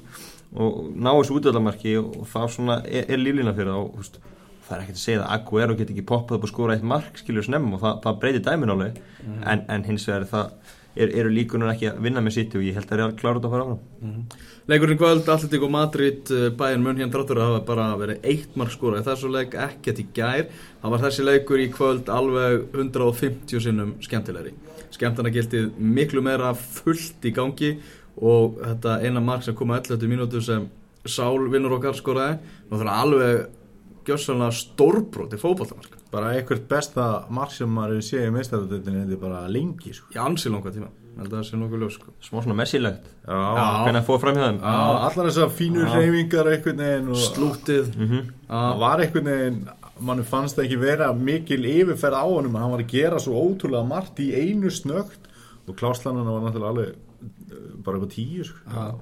og 0.56 0.94
ná 0.94 1.10
þessu 1.18 1.40
útöðlamarki 1.40 1.96
og, 2.00 2.14
og 2.22 2.30
það 2.30 2.48
svona 2.54 2.76
er, 2.86 3.08
er 3.10 3.20
líflina 3.20 3.52
fyrir 3.56 3.72
það 3.74 3.82
og 3.82 3.98
veist, 3.98 4.20
það 4.66 4.76
er 4.76 4.84
ekkert 4.84 5.00
að 5.00 5.02
segja 5.02 5.24
að 5.24 5.34
Aguero 5.34 5.76
get 5.76 5.90
ekki 5.92 6.06
poppað 6.06 6.38
upp 6.38 6.46
og 6.46 6.52
skora 6.52 6.76
eitt 6.76 6.86
mark 6.86 7.18
skiljur 7.20 7.44
snemm 7.46 7.74
og 7.76 7.82
það, 7.82 7.98
það 8.06 8.20
breytir 8.22 8.44
dæmin 8.46 8.72
alveg. 8.72 9.00
En, 9.44 9.66
en 9.74 9.84
hins 9.86 10.06
vegar 10.08 10.24
er 10.24 10.30
það 10.30 10.75
er, 10.96 11.12
eru 11.12 11.32
líkunar 11.32 11.74
ekki 11.74 11.90
að 11.90 11.98
vinna 12.06 12.22
með 12.24 12.36
sitt 12.38 12.56
og 12.56 12.64
ég 12.66 12.76
held 12.76 12.90
að 12.90 13.00
Real 13.00 13.16
klára 13.18 13.38
þetta 13.38 13.48
að 13.48 13.54
fara 13.54 13.66
áfram. 13.66 14.22
Leikurinn 14.66 15.00
kvöld, 15.00 15.28
Atletico 15.30 15.68
Madrid 15.70 16.32
eh, 16.34 16.46
bæinn 16.58 16.82
mun 16.82 16.98
hérna 16.98 17.12
dráttur 17.14 17.40
að 17.40 17.50
hafa 17.50 17.66
bara 17.68 17.88
verið 18.00 18.24
eitt 18.32 18.56
mark 18.58 18.74
skora 18.74 19.02
í 19.02 19.06
þessu 19.06 19.30
leik 19.32 19.54
ekkert 19.66 20.00
í 20.02 20.06
gær. 20.16 20.48
Það 20.82 20.94
var 20.94 21.04
þessi 21.04 21.26
leikur 21.26 21.62
í 21.62 21.68
kvöld 21.74 22.10
alveg 22.12 22.64
150 22.72 23.62
sinnum 23.66 23.94
skemmtilegri. 24.04 24.56
Skemmtarnagiltið 24.96 25.76
miklu 25.78 26.24
meira 26.24 26.54
fullt 26.56 27.28
í 27.28 27.34
gangi 27.36 27.76
og 28.16 28.58
þetta 28.62 28.98
eina 29.04 29.20
mark 29.20 29.44
sem 29.44 29.56
kom 29.56 29.74
að 29.74 29.92
11 29.92 30.12
mínútu 30.14 30.42
sem 30.42 30.66
Sál 31.06 31.38
vinnur 31.52 31.76
okkar 31.76 31.94
skoraði 31.94 32.40
náttúrulega 32.66 33.02
alveg 33.04 34.06
gjössanlega 34.06 34.54
stórbrót 34.54 35.34
í 35.34 35.38
fótballtamark 35.38 35.94
Bara 36.16 36.34
eitthvað 36.36 36.62
besta 36.70 37.06
marg 37.36 37.52
sem 37.52 37.68
maður 37.76 38.00
sé 38.06 38.22
í 38.24 38.32
meistaröldinni 38.32 39.02
þetta 39.04 39.16
er 39.18 39.22
bara 39.26 39.42
lengi 39.52 39.92
sko. 39.96 40.08
í 40.14 40.20
ansi 40.22 40.48
langa 40.52 40.72
tíma, 40.72 40.88
að 41.20 41.32
það 41.34 41.42
sé 41.50 41.58
nokkuð 41.60 41.82
ljós 41.84 41.96
sko. 41.98 42.12
smá 42.24 42.38
svona 42.44 42.56
messilegt 42.62 43.10
Já, 43.26 43.40
hvernig 43.84 44.00
að 44.00 44.06
fóða 44.08 44.22
fram 44.24 44.38
hjá 44.38 44.46
þeim 44.46 44.60
allar 44.66 45.28
þessar 45.30 45.50
fínu 45.58 45.82
Já. 45.84 45.90
hreyfingar 45.96 46.50
einhvern 46.54 46.80
veginn 46.84 47.10
og 47.12 47.20
slútið 47.26 47.90
Mhm. 47.96 48.22
það 48.48 48.78
var 48.84 49.02
einhvern 49.04 49.30
veginn 49.32 49.58
mann 50.00 50.22
fannst 50.28 50.58
ekki 50.60 50.78
vera 50.80 51.12
mikil 51.12 51.62
yfirferð 51.64 52.16
á 52.20 52.24
honum 52.28 52.56
hann 52.60 52.70
var 52.70 52.80
að 52.84 52.90
gera 52.94 53.18
svo 53.18 53.32
ótrúlega 53.44 53.86
margt 53.88 54.18
í 54.20 54.30
einu 54.36 54.70
snögt 54.70 55.28
og 55.68 55.76
kláslanana 55.76 56.32
var 56.36 56.42
náttúrulega 56.46 56.72
alveg 56.72 56.88
eh, 56.88 57.76
bara 57.84 57.98
eitthvað 57.98 58.12
tíu 58.16 58.44
sko. 58.44 58.58
Já, 58.72 58.94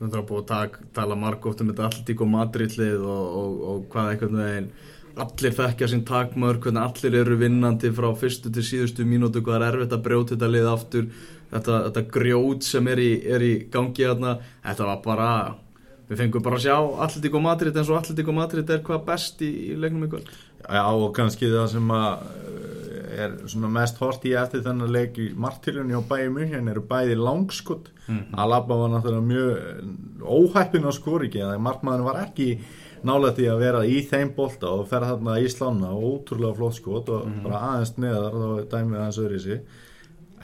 við 0.00 0.10
þurfum 0.10 0.40
að 0.40 0.54
að 0.56 0.78
tala 0.96 1.14
margótt 1.16 1.60
um 1.62 1.70
þetta 1.70 1.86
Alltík 1.90 2.20
og 2.24 2.28
Madridlið 2.34 3.00
og, 3.04 3.26
og, 3.40 3.60
og 3.70 3.84
hvað 3.92 4.10
einhvern 4.14 4.40
veginn 4.42 4.70
allir 5.20 5.54
þekkja 5.56 5.88
sín 5.90 6.04
takmörk, 6.08 6.64
hvernig 6.66 6.82
allir 6.82 7.18
eru 7.22 7.38
vinnandi 7.40 7.90
frá 7.94 8.10
fyrstu 8.18 8.52
til 8.54 8.64
síðustu 8.66 9.06
mínútu 9.08 9.42
hvað 9.44 9.60
er 9.60 9.66
erfitt 9.70 9.96
að 9.96 10.04
brjóta 10.06 10.34
þetta 10.34 10.50
lið 10.54 10.68
aftur 10.70 11.08
þetta, 11.50 11.80
þetta 11.88 12.04
grjót 12.14 12.66
sem 12.66 12.92
er 12.92 13.02
í, 13.02 13.10
er 13.26 13.44
í 13.44 13.52
gangi 13.72 14.06
þarna, 14.06 14.36
þetta 14.66 14.88
var 14.90 15.02
bara 15.04 15.30
við 16.10 16.22
fengum 16.24 16.44
bara 16.44 16.58
að 16.58 16.66
sjá 16.66 16.76
Alltík 17.06 17.36
og 17.38 17.44
Madrid 17.46 17.76
eins 17.76 17.90
og 17.90 18.00
Alltík 18.00 18.30
og 18.30 18.38
Madrid 18.38 18.70
er 18.70 18.84
hvað 18.86 19.04
best 19.06 19.42
í, 19.46 19.50
í 19.70 19.78
leiknum 19.78 20.08
í 20.08 20.10
kvöld. 20.10 20.30
Já 20.66 20.84
og 20.90 21.10
kannski 21.16 21.50
það 21.50 21.68
sem 21.74 21.92
að 21.94 22.24
eh, 22.40 22.80
er 23.24 23.36
svona 23.50 23.70
mest 23.72 24.00
hort 24.02 24.24
í 24.26 24.34
eftir 24.38 24.64
þennan 24.66 24.94
leik 24.94 25.18
í 25.22 25.30
martilunni 25.38 25.94
á 25.98 26.02
bæði 26.02 26.32
mjög 26.34 26.70
eru 26.74 26.82
bæði 26.90 27.18
langskott 27.18 27.90
Alaba 28.34 28.76
var 28.80 28.90
náttúrulega 28.90 29.26
mjög 29.26 29.90
óhæppin 30.24 30.88
á 30.88 30.92
skóringi 30.94 31.42
að 31.44 31.60
markmaðurinn 31.64 32.08
var 32.08 32.22
ekki 32.24 32.48
nálega 33.06 33.36
því 33.38 33.46
að 33.50 33.62
vera 33.64 33.84
í 33.88 34.00
þeim 34.08 34.32
bolta 34.36 34.72
og 34.76 34.88
ferða 34.90 35.14
þarna 35.14 35.36
í 35.40 35.46
slána 35.52 35.92
ótrúlega 35.96 36.56
flott 36.58 36.76
skot 36.76 37.12
og 37.14 37.30
bara 37.44 37.62
aðeins 37.70 37.94
neðar 37.96 38.36
þá 38.36 38.48
er 38.50 38.66
dæmið 38.74 39.00
aðeins 39.00 39.22
öðru 39.24 39.38
í 39.38 39.44
sig 39.46 39.78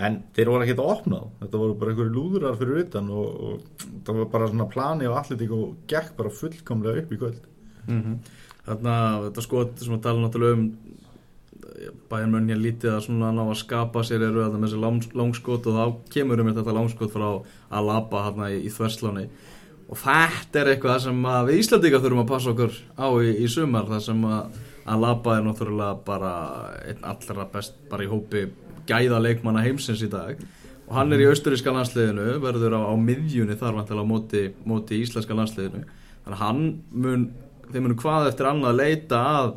en 0.07 0.19
þeir 0.37 0.53
voru 0.53 0.67
ekki 0.67 0.77
að 0.77 0.91
opna 0.93 1.21
þá. 1.21 1.29
Þetta 1.43 1.61
voru 1.63 1.77
bara 1.81 1.93
einhverju 1.93 2.15
lúðurar 2.15 2.59
fyrir 2.61 2.83
utan 2.83 3.13
og, 3.13 3.29
og 3.47 3.87
það 4.05 4.19
var 4.21 4.33
bara 4.35 4.51
svona 4.51 4.69
plani 4.73 5.09
á 5.09 5.13
allir 5.17 5.55
og 5.57 5.79
gekk 5.89 6.17
bara 6.19 6.35
fullkomlega 6.41 7.05
upp 7.05 7.15
í 7.15 7.21
kvöld. 7.23 7.47
Mm 7.87 8.19
Þannig 8.67 8.89
að 8.91 9.25
þetta 9.29 9.43
skot 9.45 9.79
sem 9.79 9.93
að 9.95 10.01
tala 10.03 10.23
náttúrulega 10.25 10.57
um 10.59 10.63
bæjar 12.11 12.31
mönn 12.33 12.49
hér 12.51 12.59
lítið 12.59 12.95
að 12.95 13.05
svona 13.05 13.33
ná 13.35 13.43
að 13.45 13.59
skapa 13.61 14.03
sér 14.07 14.25
eru 14.27 14.43
þetta 14.43 14.59
með 14.59 14.69
þessi 14.69 14.81
langs, 14.83 15.09
langskot 15.15 15.69
og 15.71 15.77
þá 15.77 15.85
kemur 16.15 16.43
um 16.43 16.51
þetta 16.51 16.75
langskot 16.75 17.13
frá 17.13 17.27
Alaba 17.71 18.25
hérna 18.27 18.49
í, 18.55 18.63
í 18.67 18.73
þversláni 18.73 19.29
og 19.87 19.99
þetta 20.01 20.61
er 20.61 20.73
eitthvað 20.73 21.03
sem 21.07 21.27
að 21.31 21.51
við 21.51 21.61
Íslandíka 21.63 22.01
þurfum 22.03 22.23
að 22.25 22.31
passa 22.33 22.53
okkur 22.53 22.79
á 22.99 23.09
í, 23.23 23.33
í 23.45 23.51
sumar 23.51 23.91
þar 23.91 24.05
sem 24.09 24.25
að 24.27 24.63
Alaba 24.87 25.33
er 25.35 25.43
náttúrulega 25.43 25.97
bara 26.07 26.33
einn 26.87 27.07
allra 27.07 27.47
best 27.51 27.75
bara 27.91 28.05
í 28.07 28.11
hópi 28.11 28.45
gæða 28.87 29.19
leikmanna 29.19 29.65
heimsins 29.65 30.05
í 30.07 30.11
dag. 30.11 30.39
Og 30.87 30.95
hann 30.95 31.11
er 31.11 31.25
í 31.25 31.27
austuríska 31.27 31.73
landsliðinu 31.75 32.37
verður 32.43 32.77
á, 32.79 32.81
á 32.87 32.95
miðjunni 32.95 33.57
þar 33.59 33.81
vantilega 33.81 34.07
á 34.07 34.13
móti, 34.13 34.43
móti 34.63 35.01
íslenska 35.03 35.35
landsliðinu. 35.35 35.83
Þannig 36.23 36.37
að 36.37 36.45
hann 36.45 36.63
mun 36.95 37.25
þeir 37.73 37.83
munu 37.83 37.99
hvað 37.99 38.29
eftir 38.31 38.51
annað 38.51 38.71
að 38.71 38.83
leita 38.83 39.23
að 39.41 39.49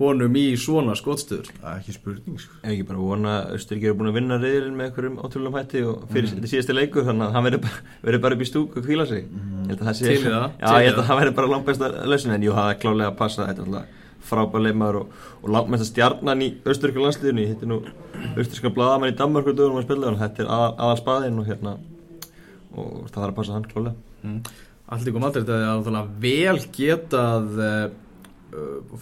honum 0.00 0.36
í 0.40 0.44
svona 0.60 0.94
skotstuður 0.98 1.50
það 1.52 1.68
er 1.70 1.78
ekki 1.80 1.94
spurning 1.94 2.40
sko. 2.40 2.58
Ef 2.62 2.72
ekki 2.72 2.86
bara 2.88 3.04
vona 3.04 3.34
að 3.36 3.54
Östuríki 3.58 3.88
eru 3.90 3.98
búin 4.00 4.10
að 4.10 4.18
vinna 4.18 4.38
reyðilinn 4.40 4.76
með 4.78 4.88
einhverjum 4.88 5.20
ótrúlega 5.20 5.62
hætti 5.62 5.84
og 5.86 6.04
fyrir 6.10 6.26
mm. 6.26 6.34
þetta 6.34 6.50
síðasti 6.52 6.76
leikur 6.76 7.06
þannig 7.08 7.26
að 7.26 7.36
hann 7.36 7.46
verður 7.48 8.22
bara, 8.24 8.36
upp 8.36 8.44
í 8.44 8.50
stúk 8.50 8.76
og 8.80 8.86
kvíla 8.86 9.06
sig 9.10 9.24
mm. 9.28 9.54
ég 9.62 9.72
held 9.72 9.80
að 9.80 9.88
það 9.90 9.98
sé 10.00 10.08
Til 10.08 10.16
í 10.16 10.26
það, 10.26 10.46
Já, 10.60 10.68
ég 10.70 10.90
held 10.90 11.00
að 11.02 11.08
það 11.10 11.22
verður 11.22 11.38
bara 11.40 11.52
langt 11.54 11.70
besta 11.70 11.90
lausin 12.12 12.36
en 12.36 12.46
jú, 12.46 12.56
það 12.58 12.74
er 12.74 12.82
klálega 12.84 13.10
að 13.12 13.18
passa 13.22 13.48
þetta 13.48 13.64
er 13.64 13.70
alltaf 13.70 13.96
frábær 14.30 14.62
leimar 14.66 14.98
og, 15.00 15.14
og 15.40 15.54
langt 15.54 15.72
mesta 15.72 15.88
stjarnan 15.88 16.44
í 16.44 16.50
Östuríka 16.68 17.02
landsliðinu 17.02 17.44
ég 17.44 17.54
hitti 17.54 17.68
nú 17.70 17.80
Östuríska 18.36 18.72
bladamann 18.76 19.14
í 19.14 19.16
Danmark 19.16 19.48
og 19.48 19.56
dögum 19.58 19.80
að 19.80 19.88
spila 19.88 20.12
þetta 20.20 20.44
er 20.44 20.52
aðal, 20.52 21.00
spaðinn 21.00 21.40
og 21.40 21.48
hérna 21.48 21.78
og 22.70 23.08
það 23.08 23.16
þarf 23.16 23.32
að 23.32 23.38
passa 23.40 23.56
hann 23.56 23.68
klálega 23.70 23.96
Mm. 24.20 24.40
Alltík 24.90 25.16
og 25.16 25.22
Madrid 25.22 25.48
hefði 25.48 25.68
alveg 25.70 26.08
vel 26.20 26.62
getað 26.74 27.60
uh, 27.62 27.84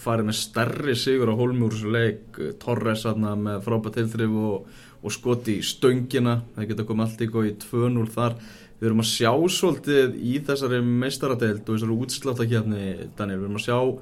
farið 0.03 0.29
með 0.29 0.39
stærri 0.39 0.95
sigur 0.99 1.33
á 1.33 1.39
Holmjúrsleik 1.39 2.39
uh, 2.39 2.53
Torres 2.61 3.07
aðna 3.09 3.35
með 3.39 3.63
frábært 3.67 3.99
tilþrif 3.99 4.37
og, 4.43 4.69
og 5.03 5.15
skoti 5.15 5.59
í 5.59 5.67
stöngina. 5.67 6.41
Það 6.57 6.71
geta 6.73 6.89
komið 6.89 7.07
alltík 7.07 7.39
og 7.39 7.49
í 7.49 7.55
2-0 7.65 8.07
þar. 8.15 8.39
Við 8.79 8.91
erum 8.91 9.03
að 9.03 9.11
sjá 9.11 9.33
svolítið 9.57 10.19
í 10.23 10.37
þessari 10.47 10.83
meistaradeild 10.87 11.65
og 11.65 11.75
þessari 11.75 11.99
útsláttakjarni 12.05 12.85
Daniel, 13.19 13.41
við 13.41 13.49
erum 13.49 13.59
að 13.59 13.67
sjá 13.67 13.79
að 13.79 13.97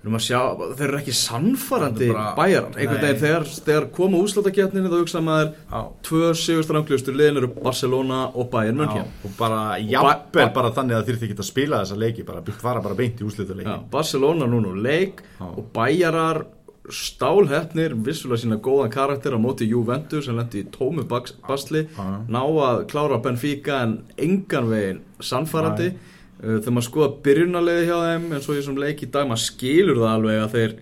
sjá, 0.00 0.40
þeir 0.78 0.86
eru 0.86 0.98
ekki 1.00 1.12
sannfarandi 1.12 2.06
bæjar, 2.08 2.70
einhvern 2.72 3.02
Nei. 3.02 3.04
veginn 3.04 3.20
þegar, 3.20 3.48
þegar 3.66 3.86
koma 3.92 4.20
útsláttakjarninu 4.24 4.88
þá 4.88 4.96
hugsa 4.96 5.20
maður 5.24 5.50
Já. 5.52 5.80
tvö 6.08 6.30
sigurstrangljustur 6.40 7.18
liðin 7.18 7.40
eru 7.42 7.50
Barcelona 7.58 8.20
og 8.32 8.48
Bayern 8.52 8.80
München. 8.80 9.10
Og 9.28 9.34
bara 9.36 9.76
jafnvel 9.84 10.48
bara 10.56 10.70
þannig 10.76 10.96
að 10.96 11.10
þyrfti 11.10 11.28
ekki 11.28 11.36
að 11.36 11.50
spila 11.50 11.82
þessa 11.82 12.00
leiki 12.00 12.24
bara 12.24 12.56
fara 12.62 12.80
bara 12.80 12.96
beint 12.96 13.20
í 13.20 13.28
úslita 13.28 13.56
leiki 13.58 13.68
Já, 13.68 13.76
Barcelona 13.92 14.48
núna 14.48 14.72
leik 14.80 15.20
Já. 15.36 15.50
og 15.50 15.68
bæjarar 15.76 16.44
stálhefnir 16.90 17.92
vissulega 17.94 18.40
sína 18.40 18.56
góðan 18.62 18.90
karakter 18.90 19.36
á 19.36 19.38
móti 19.38 19.68
Juventus 19.68 20.24
sem 20.26 20.36
lendi 20.38 20.64
í 20.64 20.70
tómu 20.72 21.04
basli 21.04 21.84
ná 21.94 22.40
að 22.40 22.86
klára 22.90 23.20
Benfica 23.22 23.82
en 23.84 23.98
engan 24.18 24.70
veginn 24.72 25.02
sannfarandi 25.20 25.90
uh, 25.92 26.08
þegar 26.40 26.72
maður 26.76 26.86
skoða 26.88 27.10
byrjunarleiði 27.26 27.86
hjá 27.90 27.96
þeim 28.06 28.28
eins 28.36 28.48
og 28.48 28.54
í 28.54 28.58
þessum 28.60 28.78
leik 28.80 29.02
í 29.04 29.10
dag 29.12 29.28
maður 29.28 29.42
skilur 29.44 30.00
það 30.00 30.14
alveg 30.14 30.40
að 30.44 30.54
þeir 30.56 30.74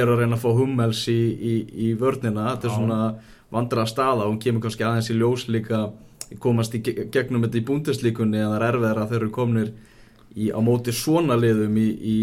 eru 0.00 0.14
að 0.16 0.20
reyna 0.22 0.34
að 0.38 0.42
fá 0.42 0.48
hummels 0.58 1.02
í, 1.12 1.18
í, 1.52 1.54
í 1.86 1.92
vörnina. 2.00 2.46
Þetta 2.56 2.66
er 2.70 2.74
svona 2.74 3.00
vandra 3.54 3.84
staða 3.86 4.24
og 4.26 4.32
hún 4.32 4.40
kemur 4.42 4.64
kannski 4.64 4.82
aðeins 4.88 5.10
í 5.12 5.18
ljós 5.20 5.44
líka 5.52 5.84
komast 6.42 6.74
í 6.74 6.80
ge- 6.82 7.04
gegnum 7.14 7.44
þetta 7.46 7.60
í 7.60 7.64
búndeslíkunni 7.68 8.40
en 8.42 8.50
það 8.50 8.56
er 8.58 8.66
erfiðar 8.72 9.00
að 9.04 9.12
þeir 9.12 9.20
eru 9.20 9.30
komnir 9.36 9.68
í, 10.34 10.48
á 10.50 10.58
móti 10.66 10.90
svona 10.96 11.36
liðum 11.38 11.78
í, 11.78 11.86
í, 11.86 12.16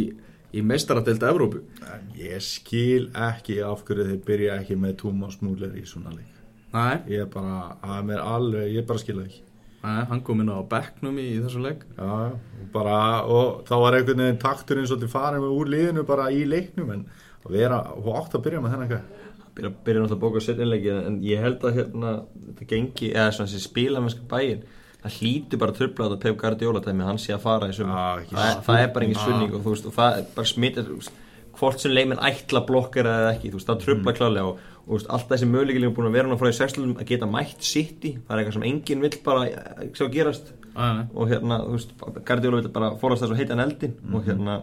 í 0.60 0.66
meistaradelda 0.68 1.32
Evrópu. 1.32 1.64
En 1.88 2.10
ég 2.20 2.44
skil 2.44 3.08
ekki 3.16 3.62
af 3.64 3.86
hverju 3.88 4.10
þeir 4.12 4.20
byrja 4.28 4.60
ekki 4.60 4.76
með 4.84 4.98
Thomas 5.06 5.40
Müller 5.40 5.72
í 5.80 5.86
svona 5.88 6.12
leik. 6.18 6.28
Nei, 6.76 7.00
ég 7.16 7.24
er 7.24 7.32
bara, 7.32 7.78
að 7.86 8.04
mér 8.12 8.22
alveg, 8.28 8.68
ég 8.76 8.86
bara 8.90 9.00
skil 9.00 9.22
það 9.22 9.28
ekki 9.30 9.42
nei, 9.84 10.04
hann 10.10 10.22
kom 10.24 10.42
inn 10.44 10.52
á 10.54 10.60
bekknum 10.70 11.18
í, 11.20 11.26
í 11.36 11.42
þessum 11.44 11.66
leik 11.68 11.82
Já, 11.98 12.32
bara, 12.74 12.98
og 13.28 13.64
þá 13.68 13.74
var 13.84 13.98
einhvern 14.00 14.24
veginn 14.24 14.42
takturinn 14.42 14.88
svolítið 14.90 15.12
farin 15.14 15.44
með 15.44 15.58
úr 15.60 15.72
liðinu 15.74 16.06
bara 16.08 16.30
í 16.34 16.44
leiknum 16.48 16.94
en 16.96 17.04
að 17.44 17.58
vera, 17.58 17.82
og 18.00 18.08
átt 18.22 18.38
að 18.38 18.46
byrja 18.48 18.62
með 18.64 18.76
þennan 18.76 18.94
hvað 18.94 19.20
byrja, 19.58 19.72
byrja 19.86 20.04
náttúrulega 20.06 20.16
að 20.18 20.24
bóka 20.24 20.42
setnileggi 20.46 20.94
en 20.96 21.18
ég 21.28 21.44
held 21.44 21.66
að 21.68 21.76
hérna 21.82 22.14
þetta 22.48 22.70
gengi, 22.72 23.10
eða 23.14 23.34
svona 23.36 23.52
þessi 23.52 23.68
spilamennska 23.68 24.24
bæin 24.32 24.64
það 25.04 25.18
hlýtur 25.20 25.60
bara 25.60 25.74
að 25.76 25.82
tröfla 25.82 26.08
þetta 26.08 26.22
Pep 26.24 26.38
Guardiola 26.40 26.82
dæmi, 26.86 27.04
hann 27.04 27.20
sé 27.20 27.36
að 27.36 27.44
fara 27.44 27.68
í 27.68 27.76
sumar 27.76 28.00
Já, 28.00 28.24
ekki 28.24 28.38
það, 28.40 28.62
það 28.70 28.80
er 28.86 28.94
bara 28.96 29.06
engin 29.10 29.20
Já. 29.20 29.26
spurning 29.26 29.52
og, 29.58 29.66
þú 29.68 29.74
veist, 29.76 29.90
og 29.92 29.98
það 30.00 30.18
er 30.22 30.30
bara 30.38 30.48
veist, 30.96 31.20
hvort 31.60 31.84
sem 31.84 31.92
leiminn 31.94 32.24
ætla 32.24 32.64
blokkera 32.66 33.12
eða 33.20 33.34
ekki 33.36 33.52
þú 33.52 33.60
veist, 33.60 33.68
það 33.70 33.82
tröfla 33.84 34.14
Mm. 34.14 34.18
klálega 34.18 34.46
og, 34.48 34.64
og 34.84 34.90
þú 34.90 34.98
veist, 34.98 35.10
allt 35.16 35.30
þessi 35.32 35.48
möguleikilegum 35.48 35.96
búin 35.96 36.10
að 36.10 36.16
vera 36.18 36.28
núna 36.28 36.40
frá 36.42 36.50
í 36.52 36.58
sexlunum 36.58 36.98
að 37.00 37.08
geta 37.14 37.30
mætt 37.32 37.64
sitt 37.64 38.04
í 38.04 38.14
það 38.18 38.34
er 38.36 38.42
eitthvað 38.42 38.54
sem 38.58 38.66
enginn 38.68 39.02
vill 39.06 39.18
bara 39.24 39.46
eh, 39.48 39.88
sjá 39.96 40.08
gerast. 40.12 40.52
Nei, 40.76 41.06
og 41.14 41.30
hérna, 41.30 41.60
þú 41.64 41.78
veist, 41.78 41.94
Guardiola 42.28 42.62
vil 42.62 42.72
bara 42.74 42.90
forast 43.00 43.24
þess 43.24 43.32
að 43.36 43.40
heita 43.44 43.54
en 43.54 43.64
eldin 43.64 43.94
Mhm. 44.04 44.16
og 44.16 44.26
hérna 44.28 44.58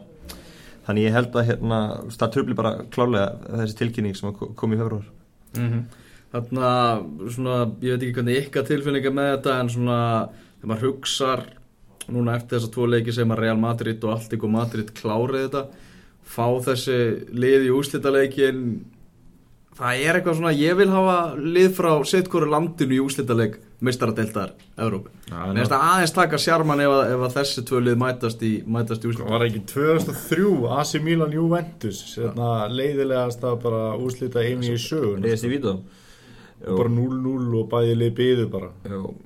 þannig 0.87 1.07
ég 1.07 1.13
held 1.15 1.33
að 1.39 1.47
hérna, 1.51 1.79
það 2.11 2.33
tröfli 2.35 2.55
bara 2.59 2.73
klálega 2.91 3.57
þessi 3.63 3.77
tilkynning 3.79 4.17
sem 4.17 4.31
að 4.33 4.55
kom 4.57 4.73
í 4.73 4.77
februar. 4.81 5.05
Mm 5.57 5.85
Þannig 6.31 6.63
að 6.63 7.31
svona, 7.35 7.55
ég 7.83 7.91
veit 7.97 8.03
ekki 8.07 8.15
hvernig 8.21 8.37
ykkar 8.45 8.67
tilfinninga 8.69 9.11
með 9.11 9.31
þetta 9.33 9.55
en 9.61 9.69
svona 9.69 9.97
þegar 10.61 10.69
maður 10.71 10.85
hugsar 10.87 11.41
núna 12.11 12.37
eftir 12.37 12.59
þessa 12.59 12.71
tvo 12.71 12.87
leiki 12.87 13.13
sem 13.17 13.33
að 13.35 13.41
Real 13.43 13.59
Madrid 13.59 14.05
og 14.07 14.13
Alltík 14.15 14.45
Madrid 14.51 14.93
klárið 14.95 15.49
þetta 15.49 15.63
fá 16.31 16.47
þessi 16.69 16.99
lið 17.35 17.67
í 17.67 17.73
úslitaleikin 17.75 18.61
það 19.79 20.01
er 20.05 20.17
eitthvað 20.19 20.37
svona 20.41 20.53
ég 20.57 20.77
vil 20.81 20.89
hafa 20.93 21.17
lið 21.41 21.71
frá 21.79 21.91
sitt 22.09 22.29
hverju 22.33 22.49
landinu 22.53 22.97
í 22.97 23.01
úslitaleik 23.05 23.59
meistaradeildar 23.81 24.51
Evrópu. 24.77 25.09
Já, 25.31 25.37
Mér 25.47 25.61
finnst 25.63 25.73
það 25.73 25.85
aðeins 25.91 26.13
taka 26.17 26.41
sjarman 26.43 26.81
ef, 26.85 26.91
að- 26.93 27.13
ef 27.15 27.23
að 27.29 27.37
þessi 27.39 27.65
tvö 27.71 27.81
lið 27.87 27.97
mætast 28.03 28.43
í, 28.45 28.51
mætast 28.67 29.05
í 29.05 29.09
Það 29.09 29.15
úslita 29.15 29.31
var 29.31 29.47
ekki 29.47 29.63
2003 29.73 30.51
AC 30.81 30.93
Milan 31.07 31.33
Juventus 31.33 32.03
hérna, 32.19 32.51
leiðilegast 32.69 33.41
að 33.49 33.57
bara 33.63 33.83
úslita 33.97 34.45
einu 34.45 34.69
í 34.75 34.77
sögun 34.77 35.25
reyðist 35.25 35.49
í 35.49 35.53
vídó 35.55 35.77
og 35.81 36.77
bara 36.77 36.93
0-0 36.93 37.57
og 37.63 37.71
bæði 37.73 37.95
lið 38.03 38.15
byðu 38.21 38.49
bara. 38.53 38.69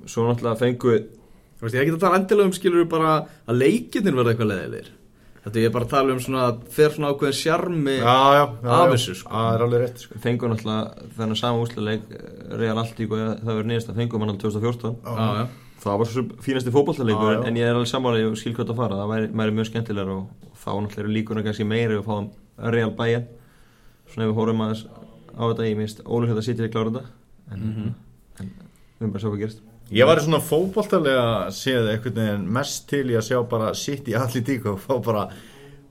Svo 0.07 0.29
náttúrulega 0.29 0.59
fengu 0.61 0.95
Þú 1.55 1.63
veist, 1.63 1.75
ég 1.75 1.79
er 1.79 1.85
ekki 1.85 1.93
að 1.95 2.01
tala 2.03 2.17
endilega 2.19 2.45
um 2.49 2.55
skilur 2.55 2.87
bara 2.91 3.11
að 3.47 3.59
leikirnir 3.61 4.15
verða 4.17 4.33
eitthvað 4.33 4.49
leðilegir 4.51 4.89
Þetta 5.45 5.59
ég 5.61 5.67
er 5.69 5.73
bara 5.75 5.85
að 5.85 5.91
tala 5.93 6.13
um 6.15 6.19
svona 6.25 6.45
þeir 6.73 6.93
svona 6.95 7.09
ákveðin 7.13 7.35
sjarmi 7.37 7.95
já, 7.99 8.15
já, 8.33 8.45
já, 8.65 8.69
Af 8.75 8.87
já. 8.87 8.93
þessu, 8.95 9.13
sko. 9.19 9.29
það 9.29 9.55
er 9.57 9.63
alveg 9.65 9.81
rétt 9.83 9.99
sko. 10.01 10.19
fengu 10.23 10.47
náttúrulega 10.49 11.09
þennan 11.19 11.37
sama 11.37 11.61
úsleik 11.61 12.07
Real 12.57 12.79
Alltík 12.81 13.11
og 13.13 13.21
það 13.43 13.51
verður 13.51 13.69
nýjast 13.69 13.91
að 13.93 13.99
fengum 14.01 14.23
hann 14.25 14.31
alveg 14.33 14.41
2014 14.41 14.95
Já, 15.05 15.27
já, 15.37 15.45
það 15.85 15.99
var 16.01 16.09
svo 16.09 16.23
fínasti 16.47 16.73
fótballtaleikur 16.73 17.29
Já, 17.29 17.37
já. 17.37 17.43
en 17.51 17.59
ég 17.61 17.69
er 17.69 17.77
alveg 17.77 17.91
sammála 17.93 18.23
ég 18.23 18.39
skil 18.41 18.55
hvað 18.57 18.71
það 18.71 18.79
fara 18.81 18.97
það 19.03 19.11
væri, 19.13 19.29
væri 19.43 19.55
mjög 19.59 19.69
skemmtilegur 19.69 20.15
og, 20.15 20.25
þá 20.65 20.69
náttúrulega 20.81 21.03
eru 21.05 21.13
líkuna 21.19 21.45
kannski 21.45 21.67
meiri 21.69 21.99
og 22.01 22.05
fáum 22.09 22.31
Real 22.73 22.95
Bayern 22.97 23.27
svona 24.09 24.25
ef 24.25 24.31
við 24.33 24.39
hórum 24.41 24.65
aðeins 24.65 24.83
á 25.35 25.43
þetta 25.45 25.69
ég 25.69 25.77
minnst 25.77 26.01
ólíkt 26.09 26.33
að 26.39 26.45
sitja 26.49 26.65
í 26.65 26.73
klára 26.73 26.89
þetta 26.89 27.05
en, 27.53 27.59
Mhm. 27.61 27.93
en 28.41 28.49
við 28.49 29.01
erum 29.05 29.11
bara 29.13 29.21
að 29.21 29.25
sjá 29.27 29.29
hvað 29.29 29.43
gerist 29.45 29.61
ég 29.93 30.07
var 30.09 30.21
svona 30.23 30.41
fótboltalega 30.41 31.51
séð 31.53 31.91
einhvern 31.91 32.17
veginn 32.21 32.47
mest 32.57 32.87
til 32.89 33.05
í 33.11 33.17
að 33.19 33.27
sjá 33.29 33.39
bara 33.49 33.73
sitt 33.77 34.09
í 34.09 34.17
allir 34.17 34.45
dík 34.45 34.65
og 34.71 34.79
fá 34.81 34.97
bara, 35.03 35.27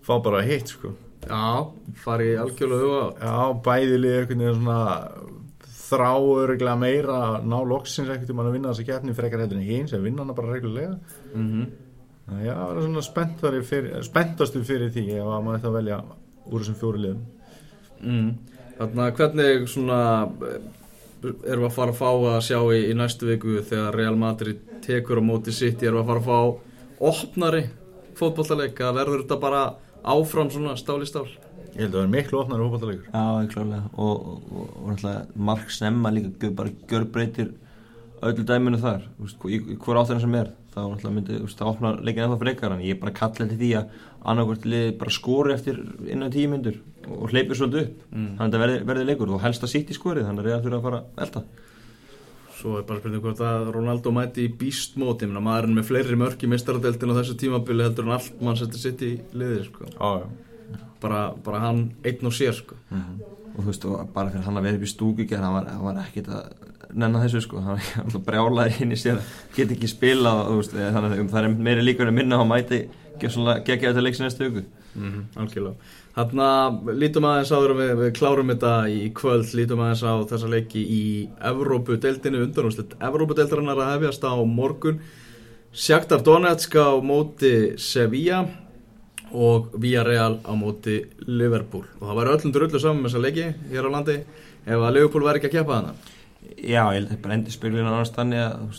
fá 0.02 0.18
bara 0.22 0.42
hitt 0.46 0.74
sko. 0.74 0.94
já 1.24 1.70
fari 2.02 2.34
algjörlega 2.36 2.82
huga 2.82 3.04
á 3.22 3.30
já, 3.30 3.62
bæði 3.64 4.00
lið 4.00 4.18
einhvern 4.18 4.44
veginn 4.44 4.58
svona 4.58 4.80
þrá 5.84 6.12
öruglega 6.18 6.76
meira 6.80 7.20
að 7.28 7.48
ná 7.52 7.56
loksins 7.62 8.10
einhvern 8.10 8.26
veginn 8.26 8.50
að 8.50 8.58
vinna 8.58 8.74
þessa 8.74 8.88
keppni 8.90 9.16
frekar 9.16 9.44
heldur 9.44 9.60
en 9.60 9.68
hinn 9.68 9.88
sem 9.88 10.02
vinna 10.02 10.24
hana 10.24 10.36
bara 10.36 10.52
reglulega 10.52 10.98
mm 11.34 11.48
-hmm. 11.48 11.72
Já, 12.24 12.54
það 12.56 12.70
er 12.76 12.84
svona 12.86 13.02
spenntari 13.04 13.58
fyrir, 13.68 13.96
spenntastu 14.02 14.62
fyrir 14.64 14.88
því 14.92 15.02
ef 15.18 15.26
að 15.28 15.42
maður 15.44 15.58
ætti 15.58 15.68
að 15.68 15.74
velja 15.76 15.98
úr 16.48 16.62
þessum 16.62 16.78
fjóri 16.80 17.02
liðum. 17.02 17.24
mm. 18.00 18.30
Þannig 18.78 19.02
að 19.04 19.18
hvernig 19.18 19.66
svona 19.68 19.98
erum 21.24 21.64
við 21.64 21.68
að 21.70 21.76
fara 21.78 21.94
að 21.94 22.00
fá 22.00 22.10
að 22.10 22.42
sjá 22.48 22.58
í, 22.74 22.80
í 22.90 22.98
næstu 22.98 23.28
viku 23.30 23.56
þegar 23.64 23.98
Real 23.98 24.18
Madrid 24.20 24.60
tekur 24.84 25.20
á 25.20 25.24
móti 25.24 25.54
sitt 25.54 25.82
erum 25.82 26.00
við 26.00 26.04
að 26.04 26.10
fara 26.10 26.22
að 26.22 26.28
fá 26.28 27.08
opnari 27.10 27.64
fótballtaleik 28.18 28.84
að 28.84 29.00
verður 29.00 29.24
þetta 29.24 29.40
bara 29.42 29.64
áfram 30.04 30.52
svona 30.52 30.76
stál 30.80 31.00
í 31.02 31.08
stál? 31.08 31.26
Ég 31.74 31.86
held 31.86 31.94
að 31.94 31.98
það 31.98 32.04
er 32.04 32.12
miklu 32.14 32.40
opnari 32.40 32.66
fótballtalegur. 32.66 33.06
Já, 33.10 33.24
ég 33.42 33.52
klálega 33.54 33.82
og, 33.94 34.14
og, 34.14 34.48
og, 34.50 34.72
og 34.78 34.90
náttúrulega 34.92 35.44
Mark 35.50 35.72
Snemma 35.74 36.12
líka 36.14 36.52
bara 36.54 36.74
gjörbreytir 36.90 37.54
öllu 38.24 38.46
dæminu 38.48 38.80
þar. 38.80 39.08
Hver 39.44 40.00
átturinn 40.00 40.22
sem 40.22 40.38
er 40.38 40.52
þá 40.74 40.80
náttúrulega 40.84 41.14
myndi, 41.18 41.38
það 41.54 41.70
opna 41.72 41.94
leikin 42.00 42.26
ennþá 42.26 42.40
frekar. 42.40 42.74
En 42.76 42.84
ég 42.84 42.96
er 42.96 43.02
bara 43.02 43.16
kalla 43.16 43.48
til 43.48 43.58
því 43.58 43.70
að 43.80 43.96
annarkvært 44.24 44.68
liði 44.68 44.94
bara 45.00 45.14
skori 45.18 45.54
eftir 45.56 45.80
innan 46.08 46.32
tíu 46.34 46.50
myndur 46.52 46.78
og 47.10 47.30
hleypir 47.32 47.58
svolítið 47.58 47.84
upp 47.88 48.02
Mm. 48.14 48.30
þannig 48.38 48.54
að 48.58 48.62
verði, 48.64 48.80
verði 48.88 49.04
leikur 49.10 49.32
og 49.34 49.40
helst 49.44 49.62
að 49.66 49.72
sitt 49.74 49.90
í 49.90 49.96
skorið 49.96 50.26
þannig 50.28 50.44
að 50.44 50.48
reyða 50.48 50.62
þurfa 50.64 50.78
að 50.78 50.86
fara 50.88 51.00
að 51.02 51.22
elda 51.26 51.44
Svo 52.54 52.78
er 52.78 52.84
bara 52.88 53.00
spurning 53.00 53.20
hvort 53.24 53.40
að 53.44 53.66
Ronaldo 53.74 54.10
mæti 54.14 54.44
í 54.46 54.52
býstmóti 54.56 55.26
maðurinn 55.28 55.74
með 55.76 55.88
fleiri 55.90 56.16
mörk 56.16 56.44
í 56.46 56.48
mistaradeldin 56.48 57.10
á 57.12 57.18
þessu 57.18 57.34
tímabili 57.36 57.82
heldur 57.84 58.06
en 58.06 58.14
allt 58.16 58.38
mann 58.40 58.56
setur 58.56 58.78
sitt 58.80 59.02
í 59.04 59.10
liðið 59.34 59.64
sko. 59.66 59.88
Já. 59.90 60.28
bara, 61.02 61.34
bara 61.44 61.58
hann 61.60 61.82
einn 62.06 62.24
og 62.24 62.32
sér 62.32 62.54
sko. 62.56 62.76
og 62.94 63.58
þú 63.58 63.66
veist, 63.66 63.84
og 63.84 64.06
bara 64.14 64.30
fyrir 64.30 64.46
hann 64.46 64.56
að 64.56 64.62
vera 64.68 64.76
upp 64.78 64.86
í 64.86 64.92
stúku 64.94 65.26
hann 65.36 65.52
var, 65.58 65.66
hann 65.68 65.82
var 65.84 65.98
ekkit 66.06 66.28
að 66.28 66.94
nenna 66.94 67.20
þessu 67.24 67.42
sko, 67.42 67.60
hann 67.60 67.76
var 67.76 68.04
alltaf 68.04 68.24
brjálaði 68.24 68.80
inn 68.86 68.92
í 68.94 68.98
sér 69.02 69.20
get 69.56 69.70
ekki 69.74 69.88
spila 69.90 70.32
og, 70.46 70.56
veist, 70.62 70.72
þannig 70.72 71.18
að 71.20 71.28
það 71.34 71.44
er 71.44 71.54
meiri 71.68 71.84
líkur 71.84 72.08
að 72.08 72.16
minna 72.16 72.38
að 72.38 72.44
hann 72.44 72.52
mæti 72.54 72.80
gegja 73.20 73.90
þetta 73.92 74.02
leiks 74.06 74.20
næstu 74.22 74.48
viku 74.48 74.64
mm 74.94 75.10
-hmm, 75.34 75.74
Þannig 76.14 76.44
að 76.46 76.92
lítum 76.94 77.24
aðeins 77.26 77.50
áður 77.50 77.72
við, 77.74 77.92
við 77.98 78.10
klárum 78.14 78.50
þetta 78.52 78.72
í 78.86 79.10
kvöld, 79.10 79.48
lítum 79.54 79.80
aðeins 79.82 80.02
á 80.06 80.14
þessa 80.30 80.50
leiki 80.52 80.78
í 80.78 81.28
Evrópu-deltinu 81.42 82.42
undanúslitt. 82.44 82.94
Evrópu-deltarinnar 83.02 83.80
að 83.82 83.92
hefjast 83.94 84.22
á 84.22 84.34
morgun, 84.46 85.00
Sjaktar 85.74 86.22
Donetsk 86.22 86.76
á 86.78 86.94
móti 87.02 87.74
Sevilla 87.82 88.44
og 89.34 89.74
Villarreal 89.74 90.38
á 90.46 90.52
móti 90.54 91.02
Liverpool. 91.26 91.84
Og 91.98 92.06
það 92.06 92.18
var 92.20 92.30
öllum 92.36 92.52
drullu 92.54 92.78
saman 92.78 93.02
með 93.02 93.10
þessa 93.10 93.24
leiki 93.24 93.46
hér 93.72 93.88
á 93.90 93.94
landi 93.96 94.16
ef 94.64 94.78
að 94.78 94.94
Liverpool 94.94 95.24
væri 95.26 95.42
ekki 95.42 95.50
að 95.50 95.56
keppa 95.58 95.80
hana. 95.80 95.94
Já, 96.54 96.84
ég 96.94 97.00
held 97.00 97.08
að 97.08 97.10
það 97.10 97.22
bara 97.24 97.34
endur 97.34 97.54
spilinu 97.56 97.88
annars 97.88 98.14
þannig 98.14 98.44
að, 98.44 98.78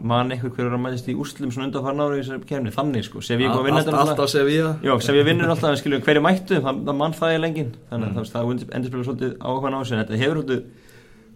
mann 0.00 0.32
eitthvað 0.32 0.54
hverju 0.56 0.70
er 0.70 0.76
að 0.76 0.82
mætist 0.84 1.08
í 1.10 1.14
úrslim 1.20 1.50
svona 1.54 1.68
undanfarn 1.68 2.02
ára 2.04 2.18
í 2.18 2.22
þessari 2.22 2.48
kemni, 2.48 2.74
þannig 2.74 3.06
sko. 3.06 3.22
Sevilla 3.24 3.56
All, 3.56 3.70
all, 3.70 3.98
Alltaf 4.02 4.30
Sevilla. 4.32 4.74
Já, 4.84 4.94
Sevilla 5.04 5.26
vinnur 5.28 5.52
alltaf, 5.52 5.70
en 5.74 5.80
skilju 5.80 6.00
hverju 6.06 6.22
mættu? 6.24 6.60
Það, 6.60 6.84
það 6.88 7.00
mann 7.00 7.16
það 7.18 7.34
í 7.34 7.40
lengin, 7.44 7.74
þannig 7.90 8.06
að 8.06 8.12
mm. 8.22 8.30
það 8.34 8.44
endur 8.78 8.92
spila 8.92 9.08
svolítið 9.08 9.32
á 9.40 9.80
sig, 9.84 9.96
þetta 10.00 10.22
hefur 10.24 10.40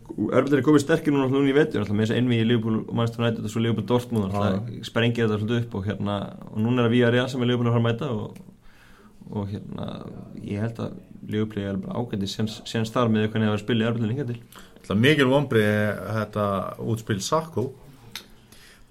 Örfnir 0.05 0.61
er 0.61 0.65
komið 0.67 0.83
sterkir 0.83 1.15
núna 1.15 1.31
núna 1.33 1.49
í 1.49 1.55
vetur 1.57 1.81
alltaf 1.81 1.97
með 1.97 2.05
þessu 2.11 2.17
envi 2.21 2.37
í 2.37 2.45
Liverpool 2.45 2.77
og 2.83 2.93
Manchester 2.99 3.23
United 3.23 3.47
og 3.49 3.51
svo 3.51 3.61
Liverpool 3.65 3.87
Dortmund 3.89 4.25
alltaf 4.29 4.67
sprengið 4.85 5.23
þetta 5.25 5.39
svolítið 5.41 5.63
upp 5.63 5.73
og 5.79 5.83
hérna 5.89 6.17
og 6.51 6.59
núna 6.61 6.83
er 6.83 6.89
að 6.91 6.95
Villarreal 6.95 7.29
sem 7.33 7.41
er 7.41 7.49
Liverpool 7.49 7.71
að 7.71 7.75
fara 7.75 7.83
að 7.83 7.89
mæta 7.89 8.07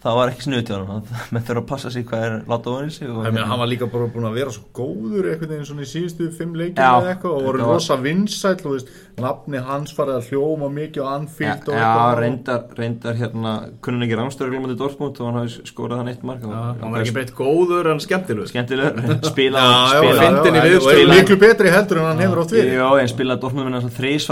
það 0.00 0.14
var 0.16 0.30
ekki 0.32 0.44
snuðt 0.46 0.70
í 0.70 0.72
hann 0.76 1.02
með 1.34 1.42
þurfa 1.48 1.60
að 1.60 1.66
passa 1.68 1.90
sig 1.92 2.04
hvað 2.08 2.22
er 2.24 2.36
láta 2.48 2.70
ofan 2.72 2.88
í 2.88 2.94
sig 2.94 3.08
Hann 3.10 3.36
hérna. 3.36 3.56
var 3.60 3.68
líka 3.68 3.86
bara 3.92 4.06
búin 4.14 4.28
að 4.30 4.38
vera 4.38 4.50
svo 4.54 4.64
góður 4.76 5.28
eitthvað 5.28 5.52
eins 5.58 5.72
og 5.74 5.82
í 5.84 5.88
síðustu 5.90 6.28
fimm 6.32 6.54
leikinu 6.56 6.80
eða 6.86 7.10
eitthvað 7.12 7.32
og 7.36 7.42
voru 7.48 7.58
rosa 7.68 7.96
vinsæl 8.00 8.54
og 8.64 8.72
veist, 8.76 8.88
nafni 9.20 9.58
hans 9.66 9.92
farið 9.96 10.14
að 10.16 10.30
hljóma 10.30 10.70
mikið 10.72 11.00
og 11.04 11.10
anfílt 11.12 11.68
Já, 11.68 11.76
já 11.82 12.14
reyndar, 12.16 12.62
reyndar 12.78 13.14
hérna 13.20 13.52
kunni 13.84 14.08
ekki 14.08 14.16
rámstöru 14.22 14.48
glumandi 14.54 14.76
Dortmund 14.80 15.20
og 15.20 15.24
hann 15.28 15.38
hafi 15.42 15.50
skórað 15.68 16.00
hann 16.00 16.10
eitt 16.14 16.24
mark. 16.24 16.40
Já, 16.40 16.48
hann 16.80 16.94
var 16.94 17.04
ekki 17.04 17.16
breytt 17.18 17.34
góður 17.36 17.92
en 17.92 18.00
skemmtilegur. 18.00 18.48
Skemmtilegur, 18.48 18.96
spila 19.34 19.60
og 20.00 21.12
miklu 21.12 21.36
betri 21.44 21.68
heldur 21.74 22.00
en 22.00 22.08
hann 22.14 22.24
hefur 22.24 22.40
átt 22.46 22.56
við. 22.56 22.72
Já, 22.78 22.88
en 23.04 23.12
spilaði 23.12 23.40
Dortmund 23.44 23.68
með 23.68 23.92
þrís 24.00 24.24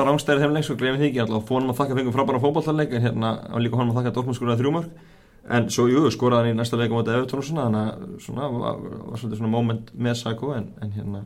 ekki, 5.48 5.54
að 5.54 5.58
en 5.58 5.68
að 5.68 5.74
svo 5.74 5.86
jú, 5.88 6.06
skoraði 6.14 6.48
hann 6.48 6.56
í 6.56 6.58
næsta 6.58 6.80
leikum 6.80 7.00
á 7.00 7.08
Evertón 7.08 7.42
og 7.42 7.46
svona, 7.46 7.68
að 7.68 8.24
svona 8.24 8.48
var, 8.52 8.82
var 9.10 9.20
svolítið 9.20 9.38
svona 9.38 9.52
moment 9.52 9.92
með 9.94 10.18
Sago 10.22 10.54
en, 10.54 10.66
en 10.82 10.92
hérna, 10.92 11.22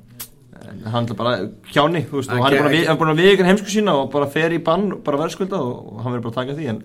en 0.63 0.85
hann 0.93 1.09
er 1.09 1.19
bara 1.19 1.33
hjáni, 1.73 2.05
þú 2.09 2.21
veist, 2.21 2.31
og 2.31 2.45
hann 2.45 2.55
er 2.55 2.99
búin 3.01 3.15
að 3.15 3.23
viðkvæða 3.23 3.51
heimsku 3.51 3.73
sína 3.73 3.97
og 3.99 4.13
bara 4.13 4.29
fer 4.31 4.55
í 4.55 4.61
bann 4.63 5.01
bara 5.05 5.19
verðskulda 5.25 5.59
og, 5.59 5.97
og 5.97 6.05
hann 6.05 6.15
verður 6.15 6.29
bara 6.29 6.35
að 6.35 6.39
taka 6.41 6.59
því 6.59 6.71
en 6.73 6.83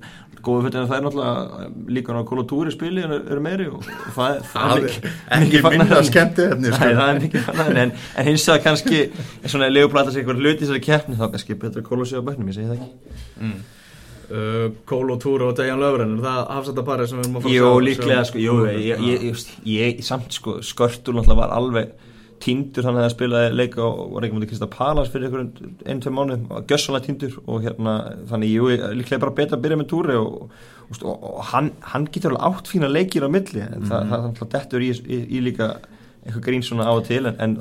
góðu 0.47 0.65
fyrir 0.67 0.87
það 0.87 0.97
er 0.97 1.05
náttúrulega 1.05 1.69
líka 1.97 2.15
á 2.17 2.23
kolotúri 2.27 2.71
spili 2.73 3.03
en 3.03 3.15
eru 3.17 3.41
meiri 3.43 3.67
og, 3.71 3.87
það, 4.15 4.37
það 4.51 4.75
er 4.77 4.97
ekki 5.37 5.61
minna 5.65 6.03
skemmti 6.07 6.45
efni 6.47 6.71
sko. 6.71 6.91
það 6.99 7.07
er 7.07 7.21
mikið 7.23 7.47
fagnar 7.47 7.81
en, 7.83 7.95
en 8.15 8.29
hins 8.29 8.45
vegar 8.47 8.63
kannski 8.67 9.01
svona 9.45 9.69
leifuplæta 9.71 10.13
sig 10.13 10.23
eitthvað 10.23 10.43
hluti 10.43 10.61
í 10.61 10.65
þessari 10.65 10.85
keppni 10.85 11.17
þá 11.19 11.25
kannski 11.33 11.57
betur 11.59 11.85
kolosíu 11.85 12.21
á 12.21 12.27
bæknum, 12.27 12.51
ég 12.51 12.59
segi 12.59 12.69
það 12.69 12.77
ekki 12.77 13.17
mm. 13.41 13.57
Uh, 14.27 14.73
Kól 14.83 15.13
og 15.13 15.21
Túra 15.23 15.45
og 15.47 15.55
Dejan 15.55 15.79
Löfren 15.79 16.17
það 16.19 16.39
hafsættaparið 16.51 17.07
sem 17.07 17.19
við 17.21 17.27
erum 17.27 17.37
að 17.39 17.45
fara 17.45 17.51
að 17.51 17.55
sjá 17.55 17.63
Jú, 17.63 17.83
líklega, 17.85 18.23
sko, 18.27 18.41
jú, 18.43 18.55
ég, 18.67 19.03
ég, 19.07 19.21
ég, 19.23 19.45
ég 19.71 20.01
samt, 20.03 20.35
sko, 20.35 20.57
skörtur 20.67 21.15
náttúrulega 21.15 21.39
var 21.39 21.53
alveg 21.55 21.93
týndur 22.43 22.83
þannig 22.83 22.99
að 22.99 23.05
það 23.05 23.13
spilaði 23.13 23.53
leika 23.55 23.85
og 23.85 24.11
var 24.17 24.27
ekki 24.27 24.35
mútið 24.35 24.51
Krista 24.51 24.69
Pallas 24.73 25.11
fyrir 25.13 25.29
einhverjum 25.29 25.77
einn-tvei 25.87 26.13
mánu, 26.17 26.37
gössanlega 26.69 27.07
týndur 27.07 27.37
og 27.45 27.63
hérna, 27.63 27.93
þannig, 28.29 28.51
jú, 28.51 28.67
líklega 28.99 29.23
bara 29.23 29.37
betra 29.39 29.57
að 29.57 29.63
byrja 29.63 29.79
með 29.79 29.89
Túri 29.93 30.17
og, 30.19 30.51
og, 30.51 30.99
og, 30.99 31.27
og 31.31 31.39
hann, 31.53 31.71
hann 31.93 32.09
getur 32.11 32.35
alveg 32.35 32.49
átt 32.51 32.73
fína 32.73 32.91
leikir 32.91 33.25
á 33.25 33.29
milli, 33.31 33.63
mm 33.63 33.77
-hmm. 33.79 33.87
það, 33.93 34.11
það, 34.11 34.27
það 34.41 34.51
dettur 34.57 34.85
í, 34.85 34.91
í, 34.91 35.21
í 35.37 35.45
líka 35.47 35.71
eitthvað 36.27 36.43
grín 36.45 36.65
svona 36.65 36.87
á 36.87 36.93
og 36.93 37.05
til 37.07 37.23
en, 37.29 37.37
en 37.39 37.55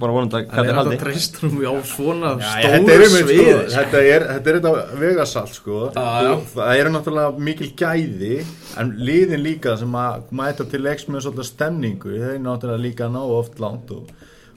bara 0.00 0.14
vonandi 0.14 0.38
að 0.40 0.46
hvað 0.50 0.70
er 0.70 0.78
haldi. 0.78 0.90
Það 0.90 0.96
er 0.96 1.02
treystum 1.04 1.58
á 1.60 1.74
svona 1.90 2.32
já, 2.40 2.48
stóru 2.72 3.10
svið 3.12 3.30
sko, 3.36 3.58
Þetta 3.76 4.02
er 4.14 4.26
þetta 4.48 4.72
vegasalt 5.02 5.54
sko. 5.58 5.82
Ah, 6.00 6.32
það 6.54 6.82
eru 6.82 6.94
náttúrulega 6.96 7.46
mikil 7.50 7.70
gæði 7.78 8.34
en 8.80 8.94
liðin 8.98 9.44
líka 9.44 9.76
sem 9.80 10.00
að 10.00 10.32
mæta 10.40 10.66
til 10.70 10.82
leiks 10.86 11.06
með 11.08 11.26
svolítið 11.28 11.50
stemningu 11.52 12.16
þeir 12.16 12.42
náttúrulega 12.44 12.84
líka 12.88 13.10
ná 13.12 13.20
oft 13.22 13.60
langt 13.62 13.92
og 13.94 14.10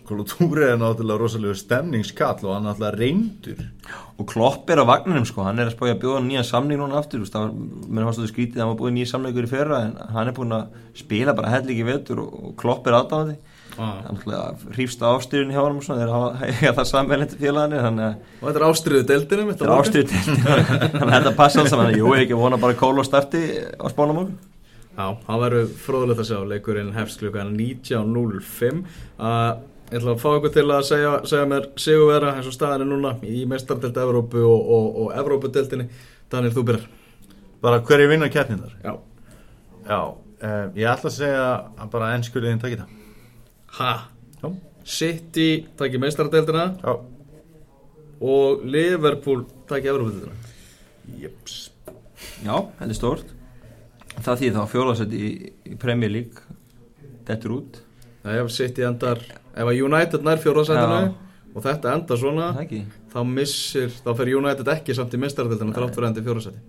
Kolotúri 0.08 0.66
er 0.68 0.80
náttúrulega 0.82 1.22
rosalega 1.22 1.56
stemningskall 1.56 2.44
og 2.44 2.56
hann 2.56 2.66
er 2.66 2.74
náttúrulega 2.74 3.00
reyndur. 3.00 3.64
Og 4.20 4.28
Klopp 4.30 4.70
er 4.74 4.82
á 4.84 4.86
vagninum 4.88 5.26
sko, 5.28 5.46
hann 5.48 5.62
er 5.62 5.72
að 5.72 5.78
spója 5.78 5.96
að 5.96 6.04
bjóða 6.04 6.26
nýja 6.28 6.44
samning 6.48 6.82
núna 6.82 7.00
aftur, 7.00 7.24
það 7.24 7.48
var, 7.48 7.56
mér 7.88 8.08
fannst 8.08 8.22
þetta 8.22 8.34
skrítið 8.34 8.60
að 8.60 8.64
hann 8.64 8.72
var 8.74 8.80
búið 8.82 8.96
nýja 8.98 9.12
samningur 9.14 9.48
í 9.48 9.52
fyrra 9.54 9.82
en 9.88 9.98
hann 10.14 10.30
er 10.30 10.38
búin 10.38 10.56
að 10.58 10.78
spila 11.00 11.36
bara 11.38 11.56
helliki 11.56 11.88
vettur 11.88 12.24
og 12.24 12.54
Klopp 12.60 12.88
er 12.88 13.00
aðdáðandi 13.00 13.38
ah. 13.78 14.00
hann 14.06 14.22
er 14.28 14.64
hrífst 14.78 15.04
ástyrjun 15.08 15.54
hjá 15.54 15.62
hann 15.64 15.80
og 15.80 15.88
þeir 15.88 16.14
hafa 16.14 16.54
það 16.78 16.90
samveilindi 16.92 17.42
félagani 17.42 17.82
og 17.82 18.48
þetta 18.48 18.60
er 18.60 18.68
ástyrjuðu 18.70 19.10
deildinu 19.12 19.50
þetta 19.52 19.68
er 19.68 19.76
ástyrjuðu 19.80 20.14
deildinu 20.14 20.56
þannig 21.00 21.04
að 21.04 21.16
þetta 21.18 21.38
passa 21.42 21.64
alls 21.64 21.74
saman, 21.74 21.94
jú, 21.98 22.14
ég 22.14 22.28
ekki 22.28 22.40
vona 22.40 22.62
bara 22.62 22.78
kól 22.78 22.96
og 23.00 23.08
starti 23.08 23.46
á 23.80 23.86
spánum 23.92 24.26
okkur 24.26 24.42
Já, 24.94 25.08
það 25.26 25.40
verður 25.42 25.70
fróðilegt 25.82 26.20
að 26.22 26.28
sjá. 26.28 26.40
Leikurinn 26.46 26.92
hefst 26.94 27.18
klukkan 27.18 27.56
19.05 27.58 28.84
að 29.26 29.64
Ég 29.94 30.00
ætla 30.00 30.16
að 30.16 30.22
fá 30.24 30.30
ykkur 30.34 30.52
til 30.56 30.64
að 30.74 30.86
segja, 30.88 31.10
segja 31.30 31.46
mér 31.46 31.66
sigurvera 31.78 32.32
eins 32.34 32.48
og 32.50 32.54
staðinu 32.56 32.88
núna 32.90 33.12
í 33.30 33.44
mestardelt 33.46 33.98
Evrópu 34.02 34.42
og, 34.42 34.72
og, 34.74 34.88
og 35.04 35.12
Evrópudeltinni. 35.22 35.86
Daniel, 36.34 36.54
þú 36.56 36.64
byrjar. 36.66 36.88
Bara 37.62 37.78
hverju 37.86 38.08
vinnar 38.10 38.32
keppnindar? 38.34 38.72
Já. 38.82 38.96
Já, 39.86 40.00
um, 40.00 40.74
ég 40.80 40.90
ætla 40.96 41.12
að 41.12 41.16
segja 41.20 41.46
að 41.78 41.94
bara 41.94 42.10
ennskuliðin 42.16 42.64
takkir 42.64 42.82
það. 42.82 42.98
Ha? 43.78 43.94
Já. 44.42 44.50
City 44.96 45.48
takkir 45.78 46.02
mestardeltina. 46.02 46.66
Já. 46.82 46.98
Og 48.34 48.66
Liverpool 48.66 49.46
takkir 49.70 49.94
Evrópudeltina. 49.94 50.34
Jöps. 51.22 51.62
Já, 52.42 52.56
þetta 52.82 52.90
er 52.90 52.98
stórt. 53.04 53.40
Það 54.18 54.42
þýð 54.42 54.58
þá 54.58 54.68
fjólasett 54.74 55.18
í, 55.22 55.34
í 55.70 55.82
Premier 55.86 56.18
League. 56.18 56.62
Dettur 57.30 57.60
út. 57.62 57.84
Það 58.24 58.38
hefur 58.40 58.56
City 58.56 58.86
endar 58.88 59.20
ef 59.20 59.68
að 59.68 59.82
United 59.84 60.26
nær 60.26 60.42
fjóraðsætinu 60.44 61.14
og 61.54 61.66
þetta 61.66 61.92
enda 61.98 62.18
svona 62.18 62.52
þá 63.14 63.20
missir, 63.30 63.92
þá 64.02 64.12
fer 64.18 64.32
United 64.40 64.72
ekki 64.74 64.96
samt 64.98 65.14
í 65.14 65.20
mistarðildinu 65.22 65.76
þrátt 65.76 65.98
fyrir 65.98 66.10
endi 66.10 66.26
fjóraðsæti 66.26 66.62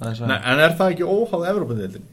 En 0.00 0.62
er 0.64 0.74
það 0.78 0.94
ekki 0.94 1.04
óháð 1.04 1.46
Evropadeildin? 1.50 2.08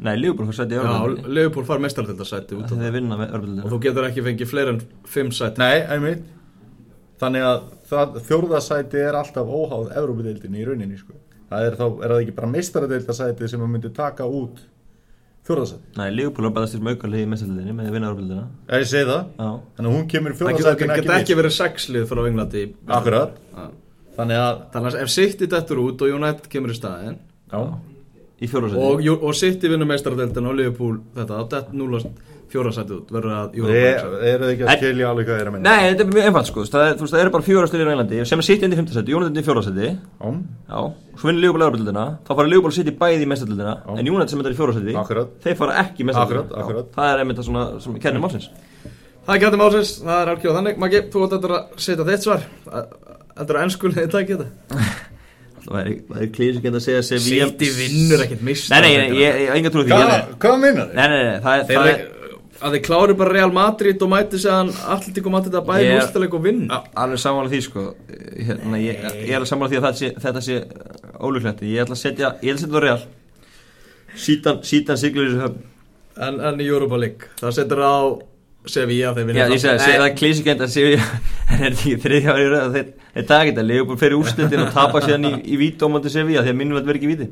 Nei, 0.00 0.14
Leopold 0.16 0.48
far 0.48 0.56
sæti 0.56 0.74
í 0.74 0.80
Evropadeildin 0.80 1.26
Já, 1.26 1.34
Leopold 1.36 1.68
far 1.68 1.82
mistarðildarsæti 1.84 2.58
og 2.58 3.70
þú 3.70 3.80
getur 3.84 4.08
ekki 4.08 4.24
fengið 4.24 4.50
fleiri 4.50 4.74
en 4.74 4.80
fimm 5.06 5.30
sæti. 5.36 5.60
Nei, 5.60 5.84
einmitt. 5.92 6.24
Þannig 7.20 7.44
að 7.44 8.22
fjóraðsæti 8.26 9.02
er 9.02 9.18
alltaf 9.20 9.46
óháð 9.46 9.92
Evropadeildin 10.00 10.56
í 10.56 10.64
rauninni 10.66 10.98
sko. 10.98 11.18
Það 11.50 11.66
er, 11.66 11.76
þá, 11.76 11.86
er 11.90 12.14
það 12.14 12.22
ekki 12.24 12.36
bara 12.38 12.52
mistarðildarsæti 12.54 13.50
sem 13.50 13.60
maður 13.60 13.74
myndi 13.76 13.92
taka 13.94 14.26
út 14.26 14.62
Fjórðarsæti? 15.50 15.80
Nei, 15.98 16.06
Leopold 16.14 16.52
bæðast 16.54 16.76
til 16.76 16.82
mögulega 16.86 17.26
í 17.26 17.28
mestarliðinni 17.30 17.74
með 17.74 17.88
vinnararfjöldina 17.96 18.44
Ég 18.70 18.86
segi 18.86 19.08
það, 19.08 19.22
Já. 19.34 19.48
þannig 19.76 19.90
að 19.90 19.96
hún 19.96 20.08
kemur 20.12 20.36
fjórðarsæti 20.38 20.86
Það 20.86 20.96
geta 21.02 21.16
ekki 21.18 21.38
verið 21.40 21.54
sexlið 21.56 22.04
frá 22.10 22.20
Englandi. 22.30 22.64
Akkurat. 23.00 23.38
Þannig 24.20 24.42
að, 24.44 24.60
þannig 24.74 24.90
að 24.94 25.00
ef 25.02 25.12
City 25.16 25.48
dettur 25.50 25.82
út 25.82 26.04
og 26.06 26.14
United 26.20 26.50
kemur 26.52 26.74
í 26.74 26.78
staðin 26.78 27.18
Já, 27.50 27.60
í 28.38 28.50
fjórðarsæti 28.50 28.86
Og, 29.10 29.24
og 29.26 29.38
City 29.42 29.72
vinnur 29.72 29.90
mestarliðina 29.90 30.52
og 30.52 30.58
Leopold 30.60 31.02
þetta, 31.18 31.42
þetta 31.50 31.78
núlast 31.82 32.22
fjórasætið 32.50 32.94
út 32.96 33.12
verður 33.14 33.34
að 33.36 33.56
Er 33.80 34.40
það 34.40 34.50
ekki 34.52 34.64
að 34.66 34.80
skilja 34.80 35.10
alveg 35.10 35.28
hvað 35.28 35.36
það 35.36 35.42
er 35.42 35.50
að 35.50 35.54
minna? 35.56 35.74
Nei, 35.74 35.84
þetta 35.90 36.04
er 36.04 36.10
mjög 36.14 36.28
einfalt 36.30 36.50
sko. 36.50 36.64
Það, 36.70 36.86
veist, 37.00 37.14
það 37.14 37.22
eru 37.24 37.34
bara 37.36 37.46
fjórasætið 37.48 37.82
í 37.82 37.86
Englandi 37.94 38.24
sem 38.30 38.42
er 38.42 38.48
sitt 38.48 38.64
indi 38.66 38.76
í 38.76 38.80
fymtasæti, 38.80 39.14
Jónat 39.14 39.30
indi 39.30 39.42
í 39.42 39.46
fjórasæti 39.46 39.90
Já, 39.90 40.80
svo 41.20 41.30
vinnir 41.30 41.44
Leopold 41.46 41.66
aðrabildina 41.66 42.06
þá 42.26 42.32
fara 42.34 42.50
Leopold 42.50 42.76
sitt 42.76 42.90
í 42.90 42.96
bæði 43.00 43.26
í 43.26 43.30
mestaldina 43.30 43.76
en 43.94 44.10
Jónat 44.10 44.32
sem 44.32 44.42
er 44.42 44.50
í 44.50 44.58
fjórasæti, 44.58 44.96
þeir 45.46 45.60
fara 45.60 45.78
ekki 45.84 46.04
í 46.04 46.10
mestaldina 46.10 46.86
Það 46.96 47.12
er 47.12 47.22
einmitt 47.22 47.40
það 47.40 47.78
sem 47.84 48.00
kennir 48.02 48.24
málsins. 48.24 48.50
Það 49.26 49.36
er 49.36 49.42
kennir 49.44 49.60
málsins, 49.60 49.94
það 50.00 50.22
er 50.22 50.32
alveg 50.32 50.56
þannig. 50.56 50.78
Maggi, 50.80 51.00
þú 51.12 51.24
ætti 51.26 51.38
að 51.40 51.56
setja 51.84 52.06
þitt 52.08 52.24
svar. 52.26 52.46
Heldur 53.36 53.58
að 53.58 53.66
ennskulegði 53.66 54.10
takk 54.14 54.32
þetta? 54.34 54.46
Það 55.60 55.74
væri, 55.76 55.94
væri 56.08 56.28
klísik 56.34 56.66
að 56.70 56.78
segja 56.84 57.20
City 57.20 57.68
vinnur 57.76 58.22
ekkert 58.24 58.40
Nei, 58.40 58.48
mistar 58.48 58.84
nei, 58.84 58.94
ég 59.20 59.36
hef 59.36 59.58
enga 59.58 59.72
trú 59.74 59.84
á 59.84 59.86
því. 59.86 59.98
Hvað, 60.40 60.56
minnar 60.62 60.88
þið? 60.88 60.96
Nei, 60.96 61.06
nei, 61.12 61.20
nei, 61.26 61.36
það 61.44 61.90
er, 61.92 62.00
Þeir 62.60 62.66
að 62.68 62.74
þeir 62.76 62.82
klári 62.84 63.14
bara 63.16 63.32
Real 63.32 63.52
Madrid 63.56 64.02
og 64.04 64.10
mæti 64.12 64.38
segðan 64.42 64.70
Atletico 64.92 65.32
Madrid 65.32 65.54
að 65.56 65.66
bæði 65.70 65.86
Ég- 65.86 66.00
úrstæðleik 66.02 66.34
og 66.36 66.42
vinn 66.44 66.62
alveg 66.70 67.22
sammála 67.22 67.48
því 67.52 67.60
sko. 67.64 67.84
Hérna, 68.36 68.80
ég, 68.82 69.00
ég 69.24 69.32
er 69.38 69.46
sammála 69.48 69.72
því 69.72 69.80
að 69.80 69.86
þetta 69.86 70.00
sé, 70.02 70.10
þetta 70.26 70.42
sé 70.44 70.58
ólíklegt. 71.20 71.64
Ég 71.64 71.84
ætla 71.86 71.96
að 71.96 72.02
setja, 72.02 72.32
ég 72.44 72.52
ætla 72.52 72.58
að 72.58 72.64
setja 72.66 72.74
það 72.76 72.84
real. 72.84 73.00
Sítan, 74.20 74.60
sítan 74.66 75.00
siglur 75.00 75.28
í 75.28 75.32
þessu 75.32 75.44
höfn. 75.46 75.62
En, 76.20 76.40
en 76.42 76.60
í 76.60 76.66
Europa 76.68 76.98
League 77.00 77.30
Það 77.40 77.54
setur 77.56 77.80
á 77.86 77.96
Sevilla 78.68 79.14
þeir 79.16 79.28
vinna 79.28 79.40
Já, 79.40 79.52
ég 79.54 79.62
segi, 79.62 79.72
Nei, 79.72 79.84
segi 79.84 80.00
það 80.00 80.06
er 80.06 80.16
klísikend 80.18 80.64
að 80.64 80.72
séu 80.74 80.90
en 80.98 81.00
er 81.00 81.62
þetta 81.62 81.70
ekki 81.70 81.94
þriðja 82.02 82.34
ári 82.34 82.42
í 82.42 82.50
röð 82.50 82.74
þeir, 82.74 82.90
þeir 83.14 83.26
taka 83.30 83.46
þetta, 83.48 83.64
Leopold 83.70 84.02
fer 84.02 84.14
í 84.14 84.18
úrslitin 84.18 84.64
og 84.66 84.72
tapa 84.74 85.02
síðan 85.04 85.28
í, 85.30 85.32
í 85.54 85.58
víti 85.60 85.86
ómöndu 85.86 86.12
Sevilla 86.12 86.44
því 86.44 86.52
að 86.52 86.58
minnum 86.60 86.80
þetta 86.80 86.96
ekki 86.98 87.08
í 87.08 87.12
víti 87.14 87.30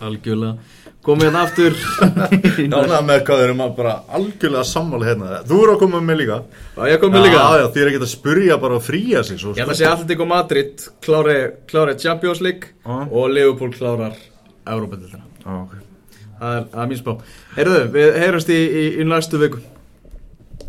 Algjörlega. 0.00 0.78
Komið 1.04 1.28
hérna 1.30 1.42
aftur. 1.46 1.76
Nána 2.72 3.00
með 3.04 3.22
hvað 3.24 3.40
þeir 3.40 3.46
eru 3.46 3.56
maður 3.56 3.76
bara 3.78 3.92
algjörlega 4.18 4.64
sammála 4.68 5.08
hérna. 5.08 5.40
Þú 5.48 5.60
eru 5.64 5.74
að 5.74 5.80
koma 5.82 6.00
með 6.04 6.20
líka. 6.20 6.38
Já, 6.76 6.82
ég 6.90 7.02
kom 7.02 7.14
með 7.14 7.26
líka. 7.26 7.40
Já, 7.40 7.60
já, 7.62 7.66
þið 7.74 7.82
eru 7.82 7.92
ekki 7.92 8.00
að 8.02 8.12
spurja 8.12 8.58
bara 8.64 8.76
og 8.76 8.84
fría 8.84 9.22
sig 9.24 9.40
Ég 9.40 9.62
ætla 9.64 9.74
að 9.74 9.80
segja 9.80 9.92
Atletico 9.96 10.28
Madrid 10.28 10.86
klári, 11.04 11.38
klári 11.72 11.96
Champions 12.00 12.42
League 12.44 12.72
Já. 12.84 12.96
og 13.08 13.32
Liverpool 13.32 13.72
klárar 13.76 14.16
Európa-dildina 14.68 15.24
Já, 15.40 15.52
ok. 15.56 15.76
Það 16.40 16.56
er, 16.56 16.64
það 16.72 16.82
er 16.84 16.90
mín 16.92 17.00
spá. 17.00 17.12
Heyrðu, 17.56 17.80
við 17.96 18.14
heyrumst 18.20 18.52
í, 18.52 18.60
í, 18.60 18.84
í 19.00 19.08
næstu 19.08 19.40
viku 19.40 19.60